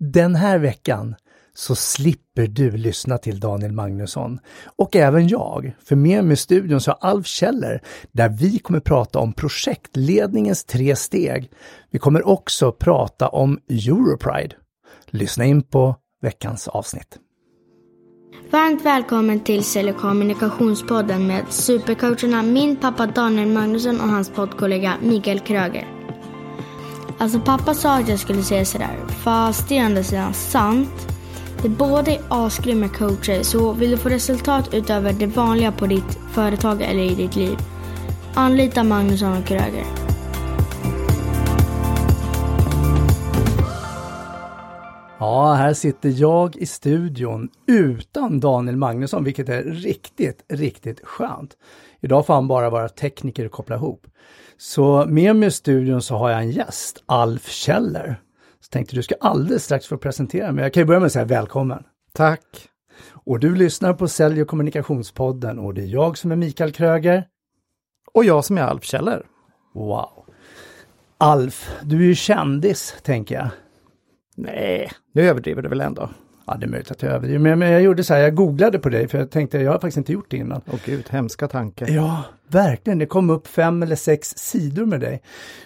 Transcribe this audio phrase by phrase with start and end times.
[0.00, 1.14] Den här veckan
[1.54, 4.38] så slipper du lyssna till Daniel Magnusson.
[4.76, 7.82] Och även jag, för med mig i studion så har Alf Kjeller,
[8.12, 11.50] där vi kommer prata om projektledningens tre steg.
[11.90, 14.56] Vi kommer också prata om Europride.
[15.06, 17.18] Lyssna in på veckans avsnitt.
[18.50, 25.40] Varmt välkommen till Sälj kommunikationspodden med supercoacherna min pappa Daniel Magnusson och hans poddkollega Mikael
[25.40, 25.99] Kröger.
[27.20, 31.16] Alltså pappa sa att jag skulle säga sådär, fast det är ändå sidan sant.
[31.62, 36.18] Det båda är asgrymma coacher, så vill du få resultat utöver det vanliga på ditt
[36.32, 37.58] företag eller i ditt liv,
[38.34, 39.84] anlita Magnusson och Kröger.
[45.18, 51.56] Ja, här sitter jag i studion utan Daniel Magnusson, vilket är riktigt, riktigt skönt.
[52.00, 54.06] Idag får han bara vara tekniker och koppla ihop.
[54.60, 58.22] Så med mig i studion så har jag en gäst, Alf Kjeller.
[58.60, 60.62] Så tänkte du ska alldeles strax få presentera mig.
[60.64, 61.82] Jag kan ju börja med att säga välkommen.
[62.12, 62.68] Tack.
[63.12, 67.24] Och du lyssnar på Sälj och kommunikationspodden och det är jag som är Mikael Kröger.
[68.12, 69.26] Och jag som är Alf Kjeller.
[69.74, 70.24] Wow.
[71.18, 73.48] Alf, du är ju kändis, tänker jag.
[74.36, 76.10] Nej, nu överdriver du väl ändå?
[76.50, 77.56] Ja, det är möjligt att jag överdriver.
[77.56, 79.96] Men jag gjorde så här, jag googlade på dig för jag tänkte, jag har faktiskt
[79.96, 80.60] inte gjort det innan.
[80.72, 81.92] Åh gud, hemska tanke.
[81.92, 82.98] Ja, verkligen.
[82.98, 85.22] Det kom upp fem eller sex sidor med dig.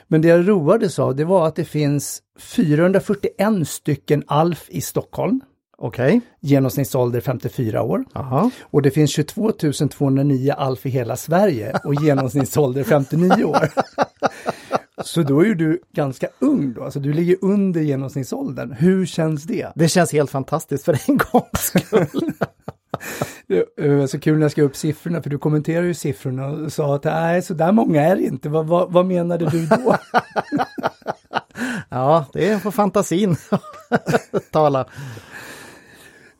[0.09, 5.41] Men det jag roades av, det var att det finns 441 stycken Alf i Stockholm.
[5.79, 6.07] Okej.
[6.07, 6.21] Okay.
[6.41, 8.05] Genomsnittsålder 54 år.
[8.13, 8.51] Aha.
[8.63, 9.53] Och det finns 22
[9.91, 13.69] 209 Alf i hela Sverige och genomsnittsålder 59 år.
[15.03, 18.73] Så då är ju du ganska ung då, alltså du ligger under genomsnittsåldern.
[18.73, 19.73] Hur känns det?
[19.75, 22.33] Det känns helt fantastiskt för en gångs skull.
[23.77, 26.73] det var så kul när jag skrev upp siffrorna, för du kommenterade ju siffrorna och
[26.73, 28.49] sa att nej, så där många är det inte.
[28.49, 29.97] Vad, vad, vad menade du då?
[31.89, 33.37] ja, det är på fantasin
[34.51, 34.87] tala.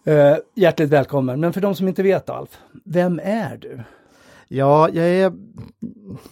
[0.09, 3.81] Uh, hjärtligt välkommen, men för de som inte vet Alf, vem är du?
[4.55, 5.33] Ja, jag är...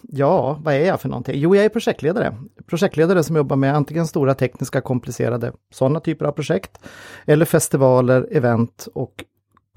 [0.01, 1.39] Ja, vad är jag för någonting?
[1.39, 2.35] Jo, jag är projektledare.
[2.67, 6.79] Projektledare som jobbar med antingen stora tekniska komplicerade sådana typer av projekt
[7.25, 9.23] eller festivaler, event och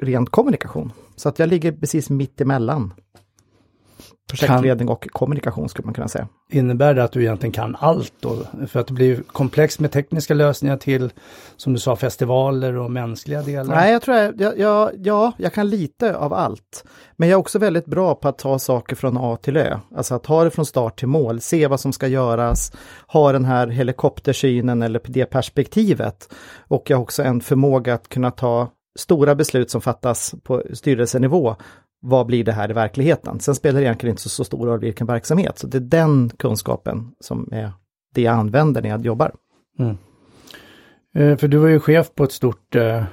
[0.03, 0.93] rent kommunikation.
[1.17, 2.93] Så att jag ligger precis mitt emellan
[4.31, 6.29] projektledning och kommunikation skulle man kunna säga.
[6.51, 8.37] Innebär det att du egentligen kan allt då?
[8.67, 11.13] För att det blir komplext med tekniska lösningar till,
[11.57, 13.75] som du sa, festivaler och mänskliga delar?
[13.75, 16.85] Nej, jag tror jag, jag, jag, ja, jag kan lite av allt.
[17.17, 19.79] Men jag är också väldigt bra på att ta saker från A till Ö.
[19.97, 22.73] Alltså att ta det från start till mål, se vad som ska göras,
[23.07, 26.33] ha den här helikoptersynen eller det perspektivet.
[26.69, 31.57] Och jag har också en förmåga att kunna ta stora beslut som fattas på styrelsenivå
[32.01, 33.41] vad blir det här i verkligheten?
[33.41, 37.13] Sen spelar det egentligen inte så stor roll vilken verksamhet, så det är den kunskapen
[37.21, 37.73] som är
[38.15, 39.35] det jag använder när jag jobbar.
[39.79, 39.97] Mm.
[41.15, 43.05] Eh, för du var ju chef på ett stort eh,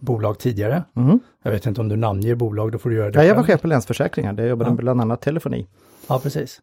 [0.00, 0.84] bolag tidigare.
[0.96, 1.20] Mm.
[1.42, 3.42] Jag vet inte om du namnger bolag, då får du göra det Ja, jag var
[3.42, 4.74] chef på Länsförsäkringar, där jag jobbade ja.
[4.74, 5.66] bland annat telefoni.
[6.08, 6.60] Ja, precis.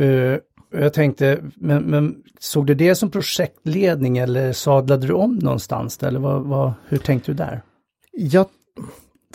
[0.00, 0.36] Uh,
[0.70, 6.02] jag tänkte, men, men, såg du det som projektledning eller sadlade du om någonstans?
[6.02, 7.62] Eller vad, vad, hur tänkte du där?
[8.12, 8.46] Jag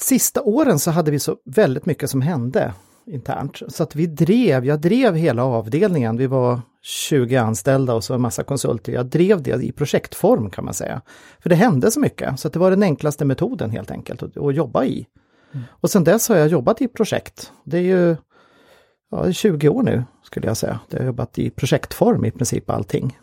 [0.04, 2.74] sista åren så hade vi så väldigt mycket som hände
[3.06, 3.62] internt.
[3.68, 8.22] Så att vi drev, jag drev hela avdelningen, vi var 20 anställda och så en
[8.22, 8.94] massa konsulter.
[8.94, 11.02] Jag drev det i projektform kan man säga.
[11.40, 14.56] För det hände så mycket, så det var den enklaste metoden helt enkelt att, att
[14.56, 15.08] jobba i.
[15.54, 15.66] Mm.
[15.72, 17.52] Och sen dess har jag jobbat i projekt.
[17.64, 18.16] Det är ju
[19.12, 20.80] ja, 20 år nu skulle jag säga.
[20.90, 23.18] Jag har jobbat i projektform i princip allting.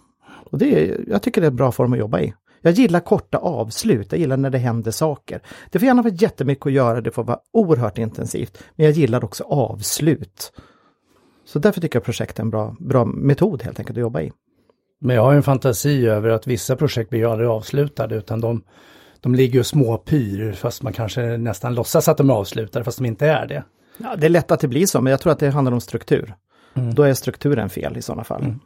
[0.51, 2.35] Och det är, jag tycker det är en bra form att jobba i.
[2.61, 5.41] Jag gillar korta avslut, jag gillar när det händer saker.
[5.71, 8.59] Det får gärna vara jättemycket att göra, det får vara oerhört intensivt.
[8.77, 10.53] Men jag gillar också avslut.
[11.45, 14.33] Så därför tycker jag projekt är en bra, bra metod helt enkelt att jobba i.
[15.01, 18.63] Men jag har en fantasi över att vissa projekt blir aldrig avslutade utan de,
[19.21, 23.07] de ligger och småpyr fast man kanske nästan låtsas att de är avslutade fast de
[23.07, 23.65] inte är det.
[23.99, 25.81] Ja, det är lätt att det blir så, men jag tror att det handlar om
[25.81, 26.35] struktur.
[26.75, 26.95] Mm.
[26.95, 28.43] Då är strukturen fel i sådana fall.
[28.43, 28.61] Mm.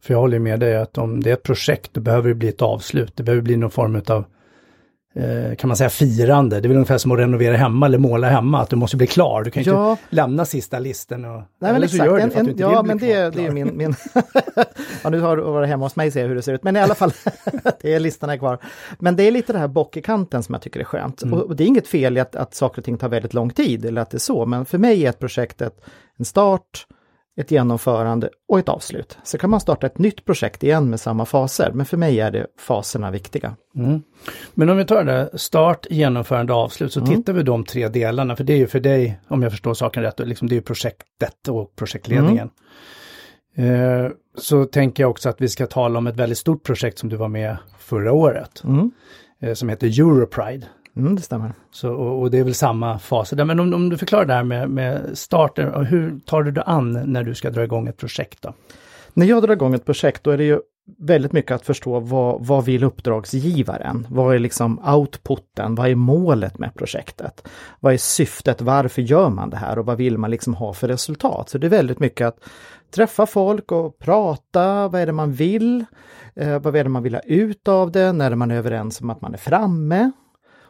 [0.00, 2.48] För jag håller med dig att om det är ett projekt, då behöver det bli
[2.48, 3.16] ett avslut.
[3.16, 4.24] Det behöver bli någon form av
[5.16, 6.60] eh, kan man säga firande.
[6.60, 9.06] Det är väl ungefär som att renovera hemma eller måla hemma, att du måste bli
[9.06, 9.44] klar.
[9.44, 9.90] Du kan ja.
[9.90, 11.42] inte lämna sista listen och...
[11.60, 12.04] Nej, men exakt.
[12.04, 13.30] Du inte ja, men det, klar.
[13.30, 13.76] det är min...
[13.76, 13.94] min
[15.02, 16.76] ja, nu har du varit hemma hos mig och ser hur det ser ut, men
[16.76, 17.12] i alla fall,
[17.80, 18.58] det är listan är kvar.
[18.98, 21.22] Men det är lite det här bock i kanten som jag tycker är skönt.
[21.22, 21.38] Mm.
[21.38, 23.84] Och det är inget fel i att, att saker och ting tar väldigt lång tid,
[23.84, 25.80] eller att det är så, men för mig är ett projekt ett,
[26.18, 26.86] en start,
[27.36, 29.18] ett genomförande och ett avslut.
[29.22, 32.30] Så kan man starta ett nytt projekt igen med samma faser, men för mig är
[32.30, 33.56] det faserna viktiga.
[33.76, 34.02] Mm.
[34.54, 37.14] Men om vi tar det, start, genomförande, avslut, så mm.
[37.14, 40.02] tittar vi de tre delarna, för det är ju för dig, om jag förstår saken
[40.02, 42.50] rätt, liksom det är projektet och projektledningen.
[43.56, 47.08] Eh, så tänker jag också att vi ska tala om ett väldigt stort projekt som
[47.08, 48.64] du var med förra året.
[48.64, 48.90] Mm.
[49.40, 50.66] Eh, som heter Europride.
[50.96, 51.52] Mm, det stämmer.
[51.70, 53.32] Så, och, och, det är väl samma fas.
[53.32, 56.64] Men om, om, du förklarar det här med, med starten, och hur tar du dig
[56.66, 58.54] an när du ska dra igång ett projekt då?
[59.14, 60.60] När jag drar igång ett projekt då är det ju
[60.98, 64.06] väldigt mycket att förstå vad, vad vill uppdragsgivaren?
[64.10, 65.74] Vad är liksom outputen?
[65.74, 67.48] Vad är målet med projektet?
[67.80, 68.60] Vad är syftet?
[68.60, 71.48] Varför gör man det här och vad vill man liksom ha för resultat?
[71.48, 72.38] Så det är väldigt mycket att
[72.94, 74.88] träffa folk och prata.
[74.88, 75.84] Vad är det man vill?
[76.34, 78.12] Eh, vad är det man vill ha ut av det?
[78.12, 80.12] När är man överens om att man är framme?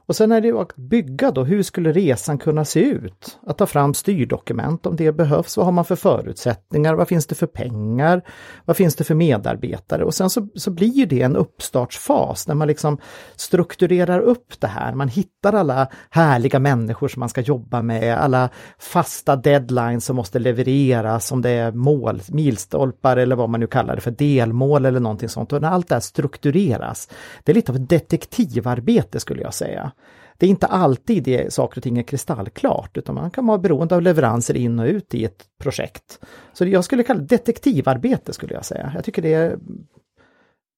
[0.08, 3.38] Och sen är det ju att bygga då, hur skulle resan kunna se ut?
[3.46, 5.56] Att ta fram styrdokument om det behövs.
[5.56, 6.94] Vad har man för förutsättningar?
[6.94, 8.22] Vad finns det för pengar?
[8.64, 10.04] Vad finns det för medarbetare?
[10.04, 12.98] Och sen så, så blir ju det en uppstartsfas när man liksom
[13.36, 14.94] strukturerar upp det här.
[14.94, 18.48] Man hittar alla härliga människor som man ska jobba med, alla
[18.78, 23.94] fasta deadlines som måste levereras, om det är mål, milstolpar eller vad man nu kallar
[23.94, 25.52] det för, delmål eller någonting sånt.
[25.52, 27.08] Och när allt det här struktureras,
[27.44, 29.92] det är lite av ett detektivarbete skulle jag säga
[30.38, 33.94] det är inte alltid det saker och ting är kristallklart, utan man kan vara beroende
[33.94, 36.20] av leveranser in och ut i ett projekt.
[36.52, 38.92] Så jag skulle kalla det detektivarbete skulle jag säga.
[38.94, 39.58] Jag tycker det är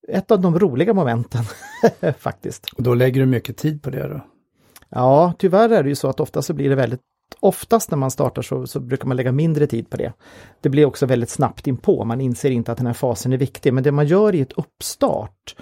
[0.09, 1.45] ett av de roliga momenten
[2.19, 2.67] faktiskt.
[2.77, 4.21] Och då lägger du mycket tid på det då?
[4.89, 7.01] Ja, tyvärr är det ju så att ofta så blir det väldigt
[7.41, 10.13] Oftast när man startar så, så, brukar man lägga mindre tid på det.
[10.61, 13.75] Det blir också väldigt snabbt inpå, man inser inte att den här fasen är viktig,
[13.75, 15.57] men det man gör i ett uppstart,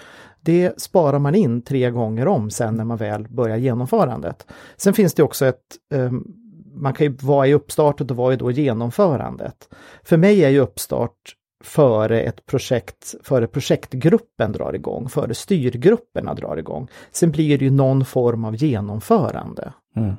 [0.46, 4.46] det sparar man in tre gånger om sen när man väl börjar genomförandet.
[4.76, 5.62] Sen finns det också ett
[5.94, 6.34] um,
[6.74, 9.68] man kan ju vara i uppstartet och vara i då genomförandet.
[10.02, 11.34] För mig är ju uppstart
[11.64, 16.88] före ett projekt, före projektgruppen drar igång, före styrgrupperna drar igång.
[17.10, 19.72] Sen blir det ju någon form av genomförande.
[19.96, 20.14] Mm.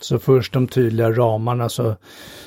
[0.00, 1.96] Så först de tydliga ramarna så,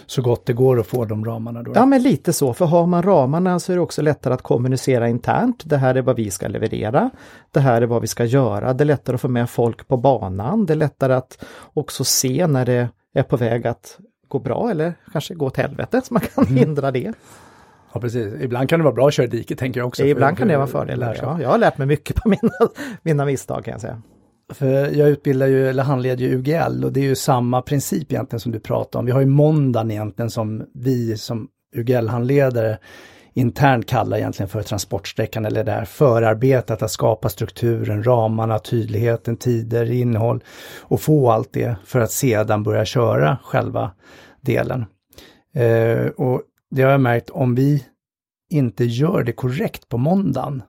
[0.05, 1.71] så gott det går att få de ramarna då?
[1.75, 5.09] Ja men lite så, för har man ramarna så är det också lättare att kommunicera
[5.09, 5.63] internt.
[5.65, 7.09] Det här är vad vi ska leverera.
[7.51, 8.73] Det här är vad vi ska göra.
[8.73, 10.65] Det är lättare att få med folk på banan.
[10.65, 14.93] Det är lättare att också se när det är på väg att gå bra eller
[15.11, 16.57] kanske gå åt helvete så man kan mm.
[16.57, 17.13] hindra det.
[17.93, 20.05] Ja precis, ibland kan det vara bra att köra diket tänker jag också.
[20.05, 21.41] Ibland kan det vara fördelar, ja.
[21.41, 22.71] Jag har lärt mig mycket på mina,
[23.01, 24.01] mina misstag kan jag säga.
[24.53, 28.39] För jag utbildar ju, eller handleder ju UGL och det är ju samma princip egentligen
[28.39, 29.05] som du pratar om.
[29.05, 32.77] Vi har ju måndagen egentligen som vi som UGL-handledare
[33.33, 39.91] internt kallar egentligen för transportsträckan eller det här förarbetet att skapa strukturen, ramarna, tydligheten, tider,
[39.91, 40.43] innehåll
[40.79, 43.91] och få allt det för att sedan börja köra själva
[44.41, 44.85] delen.
[45.55, 47.85] Eh, och det har jag märkt, om vi
[48.49, 50.63] inte gör det korrekt på måndagen,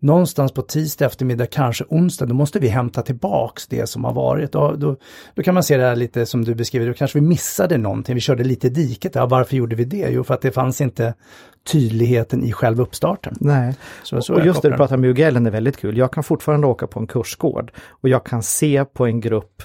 [0.00, 4.52] någonstans på tisdag eftermiddag, kanske onsdag, då måste vi hämta tillbaks det som har varit.
[4.52, 4.96] Då, då,
[5.34, 8.14] då kan man se det här lite som du beskriver, då kanske vi missade någonting,
[8.14, 9.14] vi körde lite i diket.
[9.14, 10.08] Ja, varför gjorde vi det?
[10.10, 11.14] Jo, för att det fanns inte
[11.72, 13.36] tydligheten i själva uppstarten.
[13.40, 15.96] Nej, så, så och just det du pratar om UGL är väldigt kul.
[15.98, 19.62] Jag kan fortfarande åka på en kursgård och jag kan se på en grupp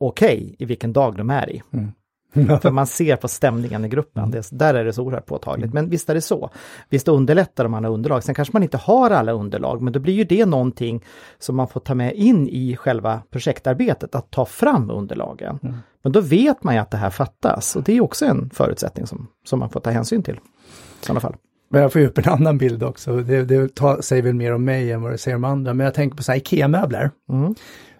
[0.00, 1.62] okej okay, i vilken dag de är i.
[1.72, 1.92] Mm.
[2.62, 4.30] För man ser på stämningen i gruppen, mm.
[4.30, 5.72] det, där är det så oerhört påtagligt.
[5.72, 6.50] Men visst är det så.
[6.88, 8.24] Visst underlättar man har underlag.
[8.24, 11.04] Sen kanske man inte har alla underlag, men då blir ju det någonting
[11.38, 15.58] som man får ta med in i själva projektarbetet, att ta fram underlagen.
[15.62, 15.76] Mm.
[16.02, 19.06] Men då vet man ju att det här fattas och det är också en förutsättning
[19.06, 20.36] som, som man får ta hänsyn till.
[21.02, 21.36] I sådana fall.
[21.70, 23.16] Men jag får ju upp en annan bild också.
[23.16, 25.74] Det, det tar, säger väl mer om mig än vad det säger om andra.
[25.74, 27.10] Men jag tänker på så här IKEA-möbler.
[27.32, 27.54] Mm.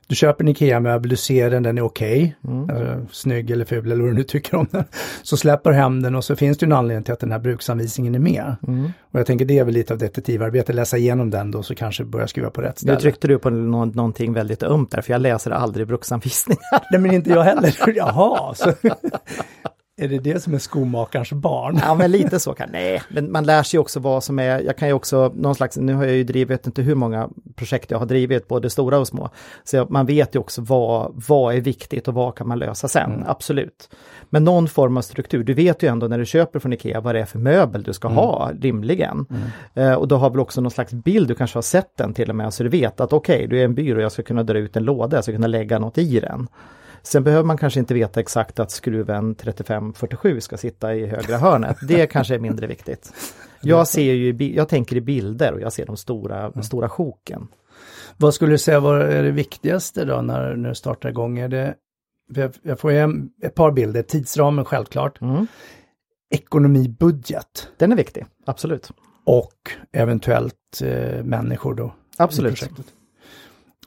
[0.08, 2.70] Du köper en IKEA-möbel, du ser den, den är okej, okay, mm.
[2.70, 4.84] alltså, snygg eller ful eller vad du nu tycker om den.
[5.22, 8.14] Så släpper hem den och så finns det en anledning till att den här bruksanvisningen
[8.14, 8.56] är med.
[8.66, 8.92] Mm.
[9.10, 12.04] Och jag tänker det är väl lite av detektivarbete, läsa igenom den då så kanske
[12.04, 12.94] börja skriva på rätt ställe.
[12.94, 16.82] Nu tryckte du på nå någonting väldigt ömt där, för jag läser aldrig bruksanvisningar.
[16.90, 18.54] Nej men inte jag heller, jaha.
[18.54, 18.72] Så.
[20.00, 21.80] Är det det som är skomakarens barn?
[21.82, 24.76] Ja, men lite så kan Nej, men man lär sig också vad som är, jag
[24.76, 27.98] kan ju också någon slags, nu har jag ju drivit, inte hur många projekt jag
[27.98, 29.30] har drivit, både stora och små.
[29.64, 33.12] Så man vet ju också vad, vad är viktigt och vad kan man lösa sen,
[33.12, 33.24] mm.
[33.26, 33.90] absolut.
[34.30, 37.14] Men någon form av struktur, du vet ju ändå när du köper från IKEA vad
[37.14, 38.16] det är för möbel du ska mm.
[38.16, 39.26] ha, rimligen.
[39.30, 39.90] Mm.
[39.90, 42.30] Eh, och då har väl också någon slags bild, du kanske har sett den till
[42.30, 44.42] och med, så du vet att okej, okay, du är en byrå, jag ska kunna
[44.42, 46.48] dra ut en låda, jag ska kunna lägga något i den.
[47.08, 51.76] Sen behöver man kanske inte veta exakt att skruven 3547 ska sitta i högra hörnet.
[51.88, 53.12] Det kanske är mindre viktigt.
[53.60, 57.48] Jag, ser ju, jag tänker i bilder och jag ser de stora, de stora sjoken.
[58.16, 61.38] Vad skulle du säga var är det viktigaste då när, när du startar igång?
[61.38, 61.74] Är det,
[62.62, 65.20] jag får en, ett par bilder, tidsramen självklart.
[65.20, 65.46] Mm.
[66.30, 67.68] Ekonomi, budget.
[67.76, 68.90] Den är viktig, absolut.
[69.24, 69.52] Och
[69.92, 71.94] eventuellt eh, människor då.
[72.16, 72.70] Absolut.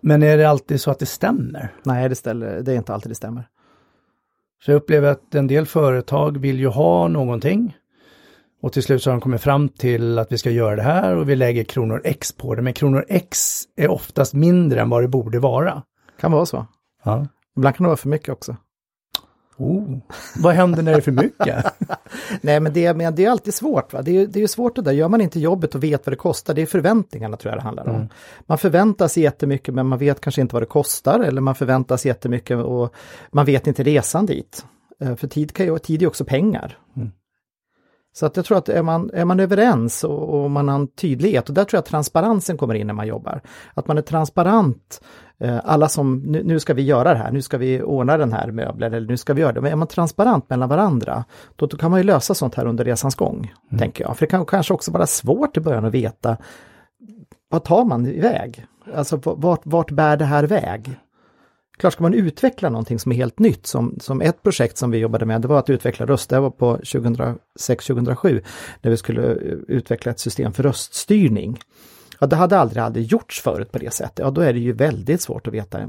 [0.01, 1.73] Men är det alltid så att det stämmer?
[1.83, 3.47] Nej, det, ställer, det är inte alltid det stämmer.
[4.65, 7.77] Så jag upplever att en del företag vill ju ha någonting
[8.61, 11.15] Och till slut så har de kommit fram till att vi ska göra det här
[11.15, 12.61] och vi lägger kronor X på det.
[12.61, 15.83] Men kronor X är oftast mindre än vad det borde vara.
[16.19, 16.65] Kan vara så.
[17.03, 17.27] Ja.
[17.57, 18.55] Ibland kan det vara för mycket också.
[19.61, 19.97] Oh.
[20.35, 21.65] Vad händer när det är för mycket?
[22.41, 23.93] Nej men det, men det är alltid svårt.
[23.93, 24.01] Va?
[24.01, 26.17] Det, är, det är svårt det där, gör man inte jobbet och vet vad det
[26.17, 27.95] kostar, det är förväntningarna tror jag det handlar om.
[27.95, 28.07] Mm.
[28.45, 31.97] Man förväntar sig jättemycket men man vet kanske inte vad det kostar eller man förväntar
[31.97, 32.93] sig jättemycket och
[33.31, 34.65] man vet inte resan dit.
[34.99, 36.77] Eh, för tid, kan ju, tid är också pengar.
[36.95, 37.11] Mm.
[38.13, 40.87] Så att jag tror att är man, är man överens och, och, man har en
[40.87, 43.41] tydlighet, och där tror jag att transparensen kommer in när man jobbar.
[43.73, 45.01] Att man är transparent,
[45.39, 48.33] eh, alla som, nu, nu, ska vi göra det här, nu ska vi ordna den
[48.33, 49.61] här möblen, eller nu ska vi göra det.
[49.61, 51.23] Men är man transparent mellan varandra,
[51.55, 53.79] då, då kan man ju lösa sånt här under resans gång, mm.
[53.79, 54.17] tänker jag.
[54.17, 56.37] För det kan kanske också vara svårt i början att veta,
[57.49, 58.65] vad tar man iväg?
[58.95, 60.99] Alltså vart, vart bär det här väg?
[61.81, 64.97] Klart ska man utveckla någonting som är helt nytt, som, som ett projekt som vi
[64.97, 68.43] jobbade med, det var att utveckla röst, det var på 2006-2007,
[68.81, 69.21] när vi skulle
[69.67, 71.59] utveckla ett system för röststyrning.
[72.19, 74.73] Ja, det hade aldrig, aldrig gjorts förut på det sättet, ja då är det ju
[74.73, 75.79] väldigt svårt att veta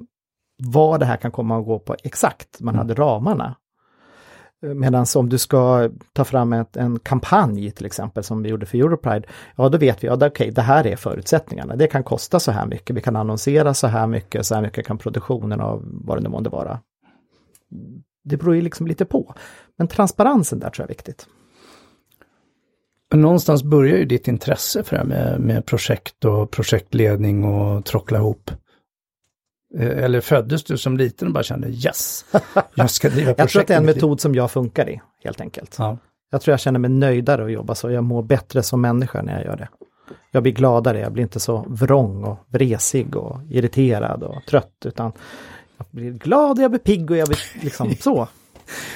[0.62, 3.56] vad det här kan komma att gå på exakt, man hade ramarna.
[4.62, 8.66] Eh, medan om du ska ta fram ett, en kampanj till exempel som vi gjorde
[8.66, 11.76] för Europride, ja då vet vi, ja okej okay, det här är förutsättningarna.
[11.76, 14.86] Det kan kosta så här mycket, vi kan annonsera så här mycket, så här mycket
[14.86, 16.80] kan produktionen av vad det nu månde vara.
[18.24, 19.34] Det beror ju liksom lite på.
[19.78, 21.26] Men transparensen där tror jag är viktigt.
[23.14, 28.18] Någonstans börjar ju ditt intresse för det här med, med projekt och projektledning och trockla
[28.18, 28.50] ihop
[29.78, 32.24] eller föddes du som liten och bara kände yes,
[32.74, 33.38] jag ska driva projekt?
[33.38, 35.76] jag tror att det är en metod som jag funkar i, helt enkelt.
[35.78, 35.98] Ja.
[36.30, 39.32] Jag tror jag känner mig nöjdare att jobba så, jag mår bättre som människa när
[39.32, 39.68] jag gör det.
[40.30, 45.12] Jag blir gladare, jag blir inte så vrång och vresig och irriterad och trött, utan
[45.76, 48.28] jag blir glad, jag blir pigg och jag blir liksom så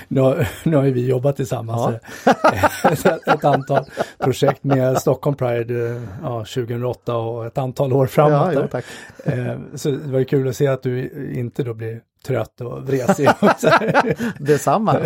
[0.09, 2.33] nu, har, nu har vi jobbat tillsammans ja.
[2.93, 3.85] ett, ett, antal
[4.19, 8.71] projekt med Stockholm Pride ja, 2008 och ett antal år framåt.
[8.73, 8.81] Ja,
[9.25, 12.89] jo, eh, så det var kul att se att du inte då blir trött och
[12.89, 13.29] vresig.
[14.39, 15.01] Detsamma.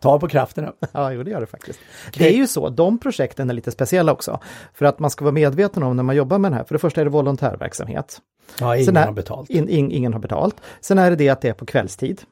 [0.00, 0.72] Ta på krafterna.
[0.92, 1.78] Ja, jo, det gör det faktiskt.
[2.14, 4.40] Det är ju så, de projekten är lite speciella också.
[4.74, 6.78] För att man ska vara medveten om när man jobbar med det här, för det
[6.78, 8.18] första är det volontärverksamhet.
[8.60, 9.50] Ja, ingen är, har betalt.
[9.50, 10.56] In, in, ingen har betalt.
[10.80, 12.22] Sen är det det att det är på kvällstid.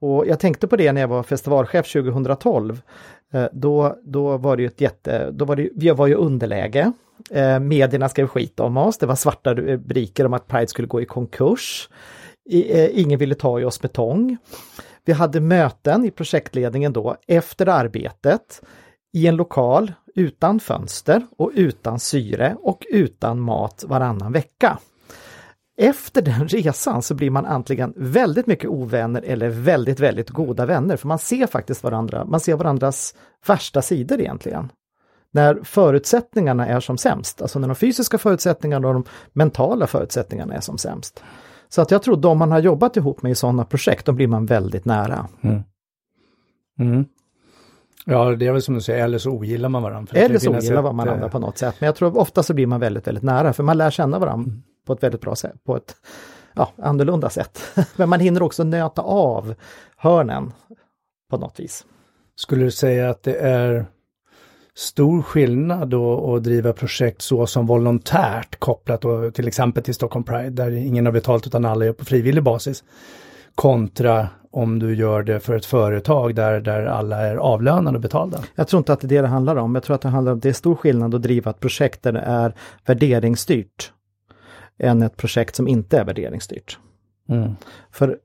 [0.00, 2.82] Och jag tänkte på det när jag var festivalchef 2012.
[3.32, 6.92] Eh, då, då var det ju ett jätte, då var det, vi var ju underläge.
[7.30, 11.00] Eh, medierna skrev skit om oss, det var svarta rubriker om att Pride skulle gå
[11.00, 11.88] i konkurs.
[12.50, 14.36] Eh, ingen ville ta i oss med tång.
[15.04, 18.62] Vi hade möten i projektledningen då efter arbetet
[19.12, 24.78] i en lokal utan fönster och utan syre och utan mat varannan vecka.
[25.80, 30.96] Efter den resan så blir man antingen väldigt mycket ovänner eller väldigt, väldigt goda vänner.
[30.96, 33.14] För man ser faktiskt varandra, man ser varandras
[33.46, 34.72] värsta sidor egentligen.
[35.30, 40.60] När förutsättningarna är som sämst, alltså när de fysiska förutsättningarna och de mentala förutsättningarna är
[40.60, 41.22] som sämst.
[41.68, 44.28] Så att jag tror de man har jobbat ihop med i sådana projekt, då blir
[44.28, 45.28] man väldigt nära.
[45.40, 45.62] Mm.
[46.78, 47.04] Mm.
[48.04, 50.18] Ja, det är väl som du säger, eller så ogillar man varandra.
[50.18, 51.74] Eller så ogillar man varandra eh, på något sätt.
[51.78, 54.50] Men jag tror ofta så blir man väldigt, väldigt nära, för man lär känna varandra
[54.50, 55.96] mm på ett väldigt bra sätt, på ett
[56.54, 57.62] ja, annorlunda sätt.
[57.96, 59.54] Men man hinner också nöta av
[59.96, 60.52] hörnen
[61.30, 61.84] på något vis.
[62.36, 63.86] Skulle du säga att det är
[64.76, 70.24] stor skillnad då att driva projekt så som volontärt kopplat då, till exempel till Stockholm
[70.24, 72.84] Pride där ingen har betalt utan alla är på frivillig basis
[73.54, 78.38] kontra om du gör det för ett företag där, där alla är avlönade och betalda?
[78.54, 79.74] Jag tror inte att det är det det handlar om.
[79.74, 82.12] Jag tror att det handlar om det är stor skillnad att driva ett projekt där
[82.12, 82.54] det är
[82.86, 83.92] värderingsstyrt
[84.78, 86.78] än ett projekt som inte är värderingsstyrt.
[87.28, 87.56] Mm.
[87.90, 88.18] För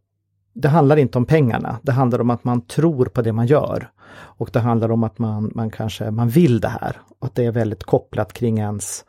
[0.54, 3.90] det handlar inte om pengarna, det handlar om att man tror på det man gör.
[4.16, 6.98] Och det handlar om att man, man kanske man vill det här.
[7.20, 9.06] Och att det är väldigt kopplat kring ens...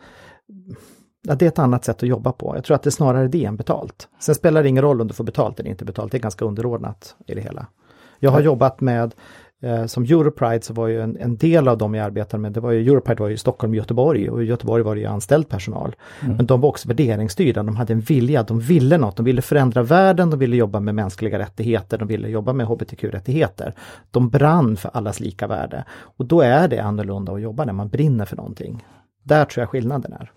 [1.26, 2.56] Ja, det är ett annat sätt att jobba på.
[2.56, 4.08] Jag tror att det är snarare det än betalt.
[4.20, 6.44] Sen spelar det ingen roll om du får betalt eller inte betalt, det är ganska
[6.44, 7.66] underordnat i det hela.
[8.18, 9.14] Jag har jobbat med
[9.64, 12.60] Eh, som Europride så var ju en, en, del av dem jag arbetade med, det
[12.60, 15.06] var ju Europride var ju i Stockholm och Göteborg och i Göteborg var det ju
[15.06, 15.96] anställd personal.
[16.22, 16.36] Mm.
[16.36, 19.82] Men de var också värderingsstyrda, de hade en vilja, de ville något, de ville förändra
[19.82, 23.74] världen, de ville jobba med mänskliga rättigheter, de ville jobba med hbtq-rättigheter.
[24.10, 25.84] De brann för allas lika värde.
[25.90, 28.84] Och då är det annorlunda att jobba när man brinner för någonting.
[29.22, 30.30] Där tror jag skillnaden är.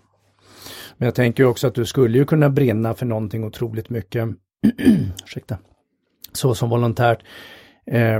[0.96, 4.28] Men jag tänker också att du skulle ju kunna brinna för någonting otroligt mycket,
[5.24, 5.58] ursäkta,
[6.32, 7.22] så som volontärt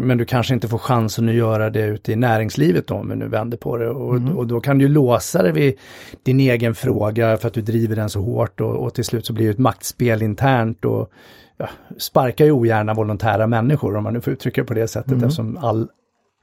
[0.01, 3.29] men du kanske inte får chansen att göra det ute i näringslivet då, om nu
[3.29, 3.89] vänder på det.
[3.89, 4.37] Och, mm.
[4.37, 5.79] och då kan du låsa dig vid
[6.23, 9.33] din egen fråga för att du driver den så hårt och, och till slut så
[9.33, 11.11] blir det ett maktspel internt och
[11.57, 15.13] ja, sparkar ju ogärna volontära människor om man nu får uttrycka det på det sättet
[15.13, 15.25] mm.
[15.25, 15.89] eftersom all,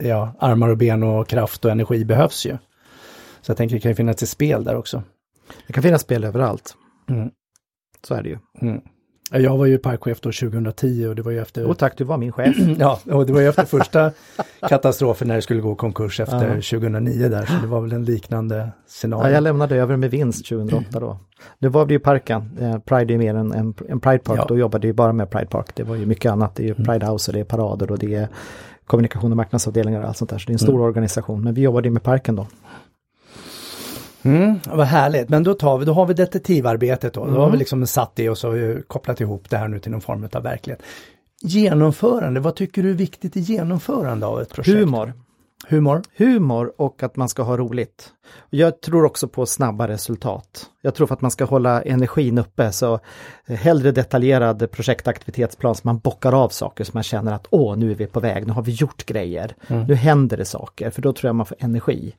[0.03, 2.57] ja, armar och ben och kraft och energi behövs ju.
[3.41, 5.03] Så jag tänker det kan ju finnas ett spel där också.
[5.67, 6.75] Det kan finnas spel överallt.
[7.09, 7.29] Mm.
[8.07, 8.37] Så är det ju.
[8.61, 8.81] Mm.
[9.31, 11.61] Jag var ju parkchef då 2010 och det var ju efter...
[11.61, 12.55] Jo tack, du var min chef.
[12.79, 14.11] ja, och det var ju efter första
[14.69, 16.53] katastrofen när det skulle gå konkurs efter Ja.
[16.53, 19.27] 2009 där, så det var väl en liknande scenario.
[19.27, 21.17] Ja, jag lämnade över med vinst 2008 då.
[21.59, 24.45] Nu var det ju parken, eh, Pride är mer en, en, en Pride Park, Ja.
[24.47, 25.67] då jobbade ju bara med Pride Park.
[25.73, 27.99] Det var ju mycket annat, det är ju Pride House och det är parader och
[27.99, 28.27] det är
[28.85, 30.37] kommunikation och marknadsavdelningar och allt sånt där.
[30.37, 32.47] Så det är en stor organisation, men vi jobbade ju med parken då.
[34.25, 37.25] Mm, vad härligt, men då tar vi, då har vi detektivarbetet då.
[37.25, 39.79] Då har vi liksom satt det och så har vi kopplat ihop det här nu
[39.79, 40.81] till någon form av verklighet.
[41.41, 44.79] Genomförande, vad tycker du är viktigt i genomförande av ett projekt?
[44.79, 45.13] Humor.
[45.67, 46.01] Humor?
[46.17, 48.09] Humor och att man ska ha roligt.
[48.49, 50.65] Jag tror också på snabba resultat.
[50.81, 52.99] Jag tror för att man ska hålla energin uppe så
[53.47, 57.95] hellre detaljerad projektaktivitetsplan så man bockar av saker så man känner att åh, nu är
[57.95, 59.55] vi på väg, nu har vi gjort grejer,
[59.87, 62.15] nu händer det saker, för då tror jag man får energi.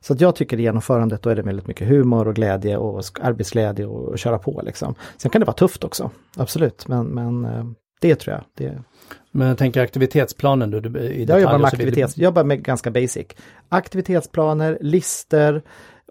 [0.00, 3.04] Så att jag tycker i genomförandet då är det väldigt mycket humor och glädje och
[3.20, 4.94] arbetsglädje och, och köra på liksom.
[5.16, 7.64] Sen kan det vara tufft också, absolut, men, men eh,
[8.00, 8.44] det tror jag.
[8.54, 8.82] Det,
[9.30, 12.90] Men jag tänker aktivitetsplanen då, du, i jag jobbar med aktivitets, jag jobbar med ganska
[12.90, 13.26] basic.
[13.68, 15.62] Aktivitetsplaner, lister,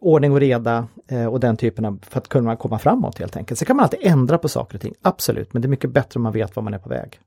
[0.01, 3.59] ordning och reda eh, och den typen av, för att kunna komma framåt helt enkelt.
[3.59, 6.17] Så kan man alltid ändra på saker och ting, absolut, men det är mycket bättre
[6.17, 7.19] om man vet var man är på väg.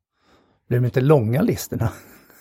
[0.68, 1.90] Blir de inte långa listorna?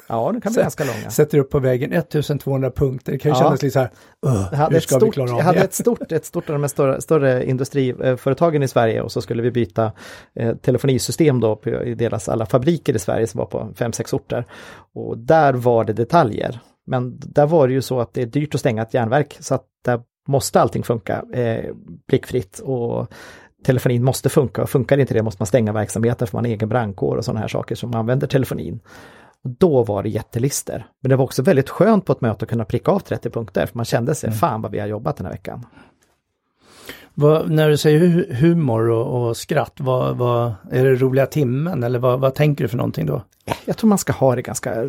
[0.09, 1.09] Ja, det kan bli Så- ganska långa.
[1.09, 3.43] Sätter upp på väggen 1200 punkter, det kan ju Ja.
[3.43, 3.89] kännas lite så här,
[4.25, 5.63] "Ugh, Jag hade, hur ska vi stort, klara av jag hade det?
[5.65, 9.41] ett stort, ett stort av de här större, större industriföretagen i Sverige och så skulle
[9.43, 9.91] vi byta
[10.35, 14.13] eh, telefonisystem då på, i deras alla fabriker i Sverige som var på fem sex
[14.13, 14.45] orter.
[14.93, 16.59] Och där var det detaljer.
[16.87, 19.55] Men där var det ju så att det är dyrt att stänga ett järnverk så
[19.55, 21.65] att där måste allting funka eh,
[22.09, 23.07] prickfritt och
[23.65, 26.69] telefonin måste funka och funkar inte det måste man stänga verksamheten för man har egen
[26.69, 28.79] brandkår och sådana här saker som använder telefonin.
[29.43, 30.88] Och då var det jättelister.
[31.01, 33.65] Men det var också väldigt skönt på ett möte att kunna pricka av 30 punkter,
[33.65, 35.65] för man kände sig, fan vad vi har jobbat den här veckan.
[37.13, 41.84] Vad, när du säger hu- humor och, och skratt, vad, vad, är det roliga timmen
[41.84, 43.22] eller vad, vad tänker du för någonting då?
[43.66, 44.85] Jag tror man ska ha det ganska...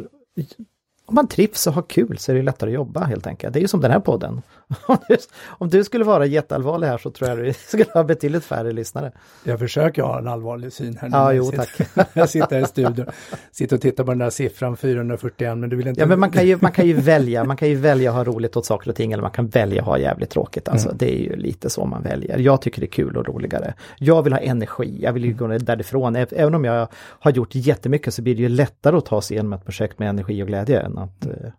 [1.11, 3.53] Om man trivs och har kul så är det lättare att jobba helt enkelt.
[3.53, 4.43] Det är ju som den här podden.
[4.87, 5.17] Om du,
[5.49, 9.13] om du skulle vara jätteallvarlig här så tror jag du skulle ha betydligt färre lyssnare.
[9.45, 11.17] Jag försöker ha en allvarlig syn här nu.
[11.17, 13.07] Ja, jag jo, sitter- jag sitter här i studion,
[13.53, 16.01] sitter och tittar på den där siffran 441, men du vill inte...
[16.01, 18.25] Ja men man kan, ju, man kan ju välja, man kan ju välja att ha
[18.25, 20.69] roligt åt saker och ting eller man kan välja att ha jävligt tråkigt.
[20.69, 22.39] Alltså det är ju lite så man väljer.
[22.39, 23.75] Jag tycker det är kul och roligare.
[23.99, 26.17] Jag vill ha energi, jag vill ju gå därifrån.
[26.17, 29.53] Även om jag har gjort jättemycket så blir det ju lättare att ta sig igenom
[29.53, 31.51] ett projekt med energi och glädje att eh,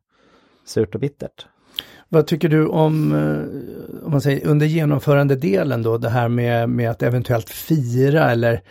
[0.66, 1.46] surt och bittert.
[2.10, 6.92] Vad tycker du om, eh, om man säger under genomförandedelen då, det här med, med
[6.92, 8.62] att eventuellt fira eller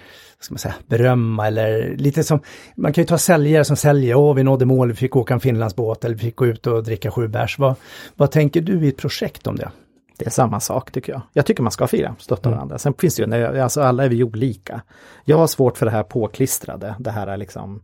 [0.40, 2.40] ska man säga, berömma eller lite som,
[2.76, 5.40] man kan ju ta säljare som säljer, åh vi nådde mål, vi fick åka en
[5.40, 7.58] Finlandsbåt eller vi fick gå ut och dricka sju bärs.
[7.58, 7.74] Vad,
[8.16, 9.70] vad tänker du i ett projekt om det?
[10.18, 11.22] Det är samma sak tycker jag.
[11.32, 12.78] Jag tycker man ska fira, stötta varandra.
[12.78, 14.82] Sen finns det ju, alltså alla är vi olika.
[15.24, 17.82] Jag har svårt för det här påklistrade, det här är liksom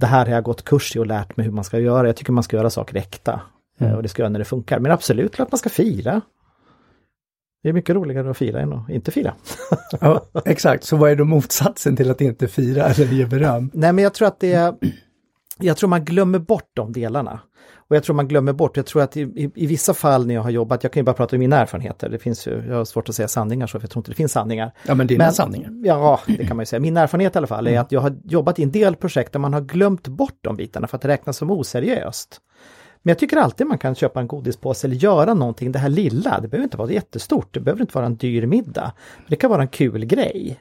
[0.00, 2.06] det här har jag gått kurs i och lärt mig hur man ska göra.
[2.06, 3.40] Jag tycker man ska göra saker äkta.
[3.80, 4.78] Eh, Och det ska jag när det funkar.
[4.78, 6.20] Men absolut klart man ska fira.
[7.62, 9.34] Det är mycket roligare att fira än att inte fira.
[10.00, 13.70] Ja, exakt, så vad är då motsatsen till att inte fira eller ge beröm?
[13.74, 14.74] Nej men jag tror att det är,
[15.58, 17.40] jag tror man glömmer bort de delarna.
[17.90, 20.34] Och jag tror man glömmer bort, jag tror att i, i, i vissa fall när
[20.34, 22.76] jag har jobbat, jag kan ju bara prata om mina erfarenheter, det finns ju, jag
[22.76, 24.72] har svårt att säga sanningar så, för jag tror inte det finns sanningar.
[24.86, 25.70] Ja men dina Men- sanningar.
[25.84, 26.80] Ja, det kan man ju säga.
[26.80, 29.40] Min erfarenhet i alla fall är att jag har jobbat i en del projekt där
[29.40, 32.40] man har glömt bort de bitarna för att det räknas som oseriöst.
[33.02, 36.40] Men jag tycker alltid man kan köpa en godispåse eller göra någonting, det här lilla,
[36.40, 38.92] det behöver inte vara jättestort, det behöver inte vara en dyr middag.
[39.28, 40.60] Det kan vara en kul grej.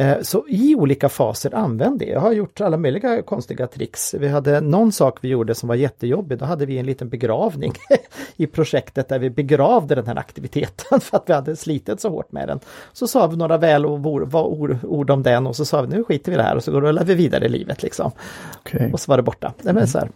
[0.00, 2.04] Eh, Så i olika faser använd det.
[2.04, 4.14] Jag har gjort alla möjliga konstiga tricks.
[4.14, 6.38] Vi hade någon sak vi gjorde som var jättejobbig.
[6.38, 7.72] Då hade vi en liten begravning
[8.36, 12.32] i projektet där vi begravde den här aktiviteten för att vi hade slitit så hårt
[12.32, 12.60] med den.
[12.92, 16.34] Så sa vi några väl ord, om den och så sa vi nu skiter vi
[16.34, 18.10] i det här och så rullar vi vidare i livet liksom.
[18.58, 18.90] Okej.
[18.92, 19.54] Och så var det borta.
[19.62, 20.10] Nej, men så här.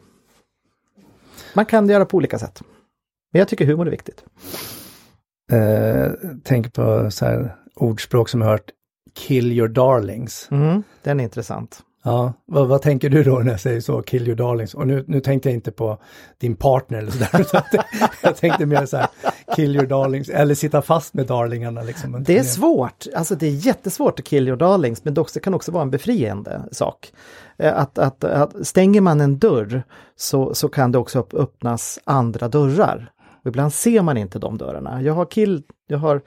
[1.54, 2.62] Man kan göra på olika sätt.
[3.32, 4.24] Men jag tycker humor är viktigt.
[5.52, 8.70] Eh, tänk på så här ordspråk som jag hört,
[9.14, 10.48] kill your darlings.
[10.50, 11.81] Mm, den är intressant.
[12.07, 14.74] Ja, vad, vad tänker du då när jag säger så, kill your darlings?
[14.74, 15.98] Och nu, nu tänkte jag inte på
[16.38, 17.74] din partner eller sådär, att-
[18.22, 19.07] jag tänkte mer så här,
[19.57, 22.22] kill your darlings, eller sitta fast med darlingarna liksom.
[22.27, 25.72] Det är svårt, alltså det är jättesvårt att kill your darlings men det kan också
[25.72, 27.12] vara en befriande sak.
[27.59, 29.83] Eh, Att, att, att stänger man en dörr
[30.16, 33.11] så, så kan det också öppnas andra dörrar.
[33.42, 35.03] Och ibland ser man inte de dörrarna.
[35.03, 36.20] Jag har, kill, jag har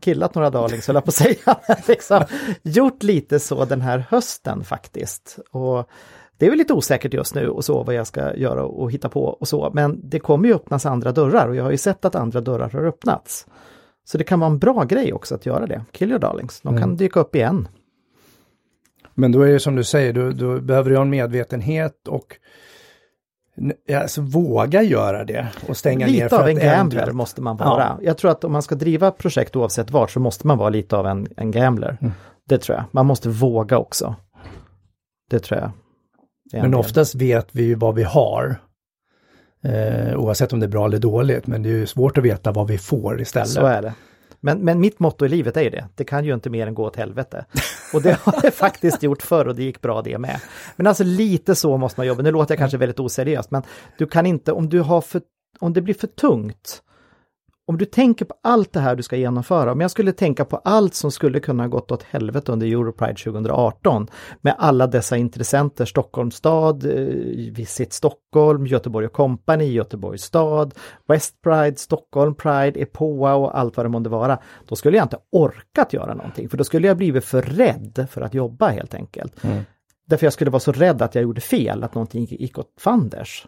[0.00, 1.56] killat några darlings, höll jag på att säga.
[1.88, 2.24] Liksom,
[2.62, 5.38] gjort lite så den här hösten faktiskt.
[5.50, 5.88] Och
[6.38, 9.08] det är väl lite osäkert just nu och så vad jag ska göra och hitta
[9.08, 12.04] på och så, men det kommer ju öppnas andra dörrar och jag har ju sett
[12.04, 13.46] att andra dörrar har öppnats.
[14.04, 15.84] Så det kan vara en bra grej också att göra det.
[15.92, 16.96] Kill your darlings, de kan Mm.
[16.96, 17.68] dyka upp igen.
[19.14, 22.36] Men då är det som du säger, då, då behöver du ha en medvetenhet och
[23.94, 27.42] alltså, våga göra det och stänga ner Lite för av att en gambler eventuellt- måste
[27.42, 27.98] man vara.
[28.02, 30.96] Jag tror att om man ska driva projekt oavsett vart så måste man vara lite
[30.96, 31.98] av en, en gambler.
[32.00, 32.12] Mm.
[32.48, 32.84] Det tror jag.
[32.90, 34.14] Man måste våga också.
[35.30, 35.70] Det tror jag.
[36.52, 38.60] är en Men oftast vet vi ju vad vi har.
[39.64, 42.52] Eh, oavsett om det är bra eller dåligt, men det är ju svårt att veta
[42.52, 43.48] vad vi får istället.
[43.48, 43.94] Så är det.
[44.40, 46.74] Men, men mitt motto i livet är ju det, det kan ju inte mer än
[46.74, 47.44] gå åt helvete.
[47.94, 50.40] Och det har det faktiskt gjort förr och det gick bra det med.
[50.76, 53.62] Men alltså lite så måste man jobba, nu låter jag kanske väldigt oseriöst, men
[53.98, 55.22] du kan inte, om du har för,
[55.58, 56.82] om det blir för tungt,
[57.68, 60.56] om du tänker på allt det här du ska genomföra, om jag skulle tänka på
[60.56, 64.06] allt som skulle kunna gått åt helvete under Europride 2018
[64.40, 70.74] med alla dessa intressenter, Stockholms stad, eh, Visit Stockholm, Göteborg Company, Göteborgs stad,
[71.08, 74.38] West Pride, Stockholm Pride, EPOA och allt vad det månde vara.
[74.68, 78.20] Då skulle jag inte orkat göra någonting, för då skulle jag blivit för rädd för
[78.20, 79.44] att jobba helt enkelt.
[79.44, 79.62] Mm.
[80.06, 83.46] Därför jag skulle vara så rädd att jag gjorde fel, att någonting gick åt fanders.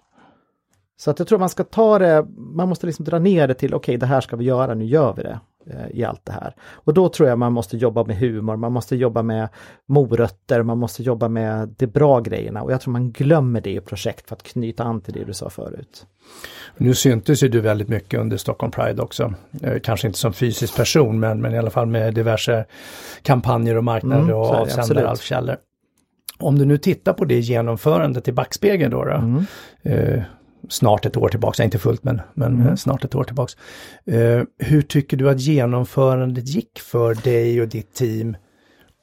[1.00, 3.74] Så att jag tror man ska ta det, man måste liksom dra ner det till
[3.74, 6.54] okej det här ska vi göra, nu gör vi det eh, i allt det här.
[6.70, 9.48] Och då tror jag man måste jobba med humor, man måste jobba med
[9.86, 13.80] morötter, man måste jobba med de bra grejerna och jag tror man glömmer det i
[13.80, 16.06] projekt för att knyta an till det du sa förut.
[16.76, 19.34] Nu syntes ju du väldigt mycket under Stockholm Pride också.
[19.82, 22.64] Kanske inte som fysisk person, men, men i alla fall med diverse
[23.22, 25.56] kampanjer och marknader Mm, och avsändare och källor.
[26.38, 29.46] Om du nu tittar på det genomförandet i backspegeln då, då Mm.
[29.82, 30.22] eh,
[30.68, 32.76] snart ett år tillbaks, inte fullt men, men Mm.
[32.76, 33.56] snart ett år tillbaks.
[34.06, 38.36] Eh, hur tycker du att genomförandet gick för dig och ditt team?